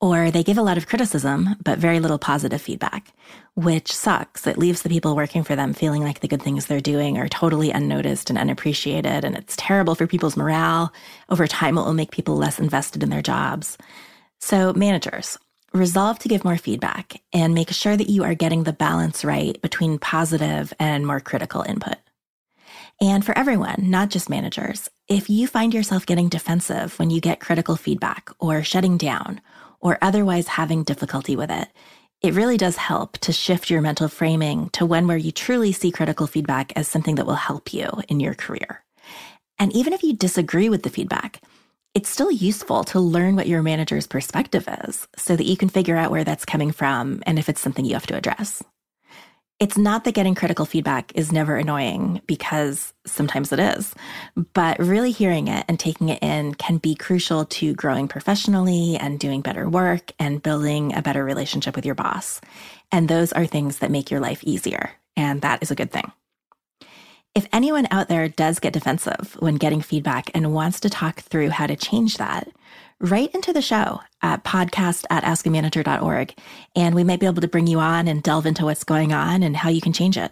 Or 0.00 0.30
they 0.30 0.42
give 0.42 0.56
a 0.56 0.62
lot 0.62 0.78
of 0.78 0.86
criticism, 0.86 1.50
but 1.62 1.78
very 1.78 2.00
little 2.00 2.18
positive 2.18 2.62
feedback, 2.62 3.12
which 3.56 3.92
sucks. 3.92 4.46
It 4.46 4.56
leaves 4.56 4.80
the 4.80 4.88
people 4.88 5.14
working 5.14 5.44
for 5.44 5.54
them 5.54 5.74
feeling 5.74 6.02
like 6.02 6.20
the 6.20 6.28
good 6.28 6.40
things 6.40 6.64
they're 6.64 6.80
doing 6.80 7.18
are 7.18 7.28
totally 7.28 7.70
unnoticed 7.70 8.30
and 8.30 8.38
unappreciated, 8.38 9.22
and 9.22 9.36
it's 9.36 9.54
terrible 9.58 9.94
for 9.94 10.06
people's 10.06 10.34
morale. 10.34 10.94
Over 11.28 11.46
time, 11.46 11.76
it 11.76 11.82
will 11.82 11.92
make 11.92 12.10
people 12.10 12.38
less 12.38 12.58
invested 12.58 13.02
in 13.02 13.10
their 13.10 13.20
jobs. 13.20 13.76
So, 14.40 14.72
managers, 14.72 15.36
resolve 15.72 16.18
to 16.20 16.28
give 16.28 16.44
more 16.44 16.56
feedback 16.56 17.20
and 17.32 17.54
make 17.54 17.70
sure 17.70 17.96
that 17.96 18.10
you 18.10 18.24
are 18.24 18.34
getting 18.34 18.64
the 18.64 18.72
balance 18.72 19.24
right 19.24 19.60
between 19.62 19.98
positive 19.98 20.72
and 20.78 21.06
more 21.06 21.20
critical 21.20 21.62
input. 21.62 21.96
And 23.00 23.24
for 23.24 23.36
everyone, 23.36 23.90
not 23.90 24.10
just 24.10 24.30
managers, 24.30 24.88
if 25.08 25.28
you 25.28 25.46
find 25.46 25.74
yourself 25.74 26.06
getting 26.06 26.28
defensive 26.28 26.98
when 26.98 27.10
you 27.10 27.20
get 27.20 27.40
critical 27.40 27.76
feedback 27.76 28.30
or 28.38 28.62
shutting 28.62 28.96
down 28.96 29.40
or 29.80 29.98
otherwise 30.00 30.46
having 30.46 30.84
difficulty 30.84 31.34
with 31.34 31.50
it, 31.50 31.68
it 32.20 32.34
really 32.34 32.56
does 32.56 32.76
help 32.76 33.18
to 33.18 33.32
shift 33.32 33.68
your 33.68 33.80
mental 33.80 34.06
framing 34.06 34.70
to 34.70 34.86
one 34.86 35.08
where 35.08 35.16
you 35.16 35.32
truly 35.32 35.72
see 35.72 35.90
critical 35.90 36.28
feedback 36.28 36.72
as 36.76 36.86
something 36.86 37.16
that 37.16 37.26
will 37.26 37.34
help 37.34 37.74
you 37.74 37.90
in 38.08 38.20
your 38.20 38.34
career. 38.34 38.84
And 39.58 39.72
even 39.72 39.92
if 39.92 40.04
you 40.04 40.12
disagree 40.12 40.68
with 40.68 40.84
the 40.84 40.90
feedback, 40.90 41.40
it's 41.94 42.08
still 42.08 42.30
useful 42.30 42.84
to 42.84 43.00
learn 43.00 43.36
what 43.36 43.46
your 43.46 43.62
manager's 43.62 44.06
perspective 44.06 44.66
is 44.86 45.06
so 45.16 45.36
that 45.36 45.46
you 45.46 45.56
can 45.56 45.68
figure 45.68 45.96
out 45.96 46.10
where 46.10 46.24
that's 46.24 46.44
coming 46.44 46.72
from 46.72 47.22
and 47.26 47.38
if 47.38 47.48
it's 47.48 47.60
something 47.60 47.84
you 47.84 47.94
have 47.94 48.06
to 48.06 48.16
address. 48.16 48.62
It's 49.60 49.78
not 49.78 50.02
that 50.04 50.14
getting 50.14 50.34
critical 50.34 50.64
feedback 50.64 51.12
is 51.14 51.30
never 51.30 51.54
annoying 51.54 52.20
because 52.26 52.92
sometimes 53.06 53.52
it 53.52 53.60
is, 53.60 53.94
but 54.54 54.78
really 54.80 55.12
hearing 55.12 55.46
it 55.46 55.64
and 55.68 55.78
taking 55.78 56.08
it 56.08 56.20
in 56.20 56.54
can 56.54 56.78
be 56.78 56.96
crucial 56.96 57.44
to 57.44 57.74
growing 57.74 58.08
professionally 58.08 58.96
and 58.96 59.20
doing 59.20 59.40
better 59.40 59.68
work 59.68 60.10
and 60.18 60.42
building 60.42 60.94
a 60.96 61.02
better 61.02 61.22
relationship 61.22 61.76
with 61.76 61.86
your 61.86 61.94
boss. 61.94 62.40
And 62.90 63.06
those 63.06 63.32
are 63.32 63.46
things 63.46 63.78
that 63.78 63.92
make 63.92 64.10
your 64.10 64.18
life 64.18 64.42
easier. 64.42 64.90
And 65.16 65.42
that 65.42 65.62
is 65.62 65.70
a 65.70 65.76
good 65.76 65.92
thing. 65.92 66.10
If 67.34 67.46
anyone 67.50 67.88
out 67.90 68.08
there 68.08 68.28
does 68.28 68.58
get 68.58 68.74
defensive 68.74 69.36
when 69.38 69.54
getting 69.54 69.80
feedback 69.80 70.30
and 70.34 70.52
wants 70.52 70.80
to 70.80 70.90
talk 70.90 71.20
through 71.20 71.48
how 71.48 71.66
to 71.66 71.76
change 71.76 72.18
that, 72.18 72.46
write 73.00 73.34
into 73.34 73.54
the 73.54 73.62
show 73.62 74.00
at 74.20 74.44
podcast 74.44 75.06
at 75.08 75.24
askamanager.org, 75.24 76.34
and 76.76 76.94
we 76.94 77.04
might 77.04 77.20
be 77.20 77.26
able 77.26 77.40
to 77.40 77.48
bring 77.48 77.66
you 77.66 77.78
on 77.78 78.06
and 78.06 78.22
delve 78.22 78.44
into 78.44 78.66
what's 78.66 78.84
going 78.84 79.14
on 79.14 79.42
and 79.42 79.56
how 79.56 79.70
you 79.70 79.80
can 79.80 79.94
change 79.94 80.18
it. 80.18 80.30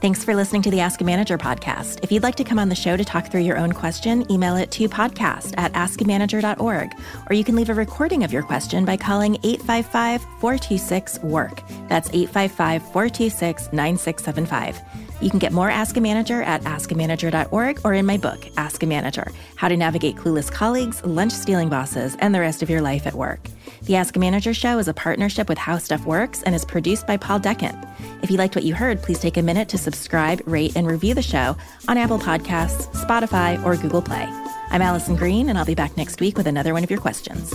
Thanks 0.00 0.24
for 0.24 0.34
listening 0.34 0.62
to 0.62 0.70
the 0.70 0.80
Ask 0.80 1.02
a 1.02 1.04
Manager 1.04 1.36
podcast. 1.36 2.02
If 2.02 2.10
you'd 2.10 2.22
like 2.22 2.34
to 2.36 2.44
come 2.44 2.58
on 2.58 2.70
the 2.70 2.74
show 2.74 2.96
to 2.96 3.04
talk 3.04 3.30
through 3.30 3.42
your 3.42 3.58
own 3.58 3.72
question, 3.72 4.28
email 4.32 4.56
it 4.56 4.70
to 4.72 4.88
podcast 4.88 5.52
at 5.58 5.72
askamanager.org, 5.74 6.94
or 7.28 7.34
you 7.34 7.44
can 7.44 7.56
leave 7.56 7.68
a 7.68 7.74
recording 7.74 8.24
of 8.24 8.32
your 8.32 8.42
question 8.42 8.86
by 8.86 8.96
calling 8.96 9.36
855 9.44 10.22
426 10.40 11.18
WORK. 11.20 11.62
That's 11.88 12.08
855 12.08 12.82
426 12.84 13.68
9675. 13.72 14.80
You 15.22 15.30
can 15.30 15.38
get 15.38 15.52
more 15.52 15.70
Ask 15.70 15.96
a 15.96 16.00
Manager 16.00 16.42
at 16.42 16.62
askamanager.org 16.62 17.80
or 17.84 17.94
in 17.94 18.04
my 18.04 18.16
book, 18.16 18.44
Ask 18.56 18.82
a 18.82 18.86
Manager 18.86 19.30
How 19.54 19.68
to 19.68 19.76
Navigate 19.76 20.16
Clueless 20.16 20.50
Colleagues, 20.50 21.02
Lunch 21.04 21.32
Stealing 21.32 21.68
Bosses, 21.68 22.16
and 22.18 22.34
the 22.34 22.40
Rest 22.40 22.60
of 22.60 22.68
Your 22.68 22.80
Life 22.80 23.06
at 23.06 23.14
Work. 23.14 23.46
The 23.84 23.94
Ask 23.94 24.16
a 24.16 24.18
Manager 24.18 24.52
show 24.52 24.78
is 24.78 24.88
a 24.88 24.94
partnership 24.94 25.48
with 25.48 25.58
How 25.58 25.78
Stuff 25.78 26.04
Works 26.06 26.42
and 26.42 26.56
is 26.56 26.64
produced 26.64 27.06
by 27.06 27.16
Paul 27.18 27.38
Decant. 27.38 27.86
If 28.22 28.32
you 28.32 28.36
liked 28.36 28.56
what 28.56 28.64
you 28.64 28.74
heard, 28.74 29.00
please 29.00 29.20
take 29.20 29.36
a 29.36 29.42
minute 29.42 29.68
to 29.68 29.78
subscribe, 29.78 30.42
rate, 30.44 30.74
and 30.74 30.88
review 30.88 31.14
the 31.14 31.22
show 31.22 31.56
on 31.86 31.98
Apple 31.98 32.18
Podcasts, 32.18 32.92
Spotify, 32.92 33.64
or 33.64 33.76
Google 33.76 34.02
Play. 34.02 34.26
I'm 34.70 34.82
Alison 34.82 35.14
Green, 35.14 35.48
and 35.48 35.56
I'll 35.56 35.64
be 35.64 35.76
back 35.76 35.96
next 35.96 36.20
week 36.20 36.36
with 36.36 36.48
another 36.48 36.72
one 36.72 36.82
of 36.82 36.90
your 36.90 37.00
questions. 37.00 37.54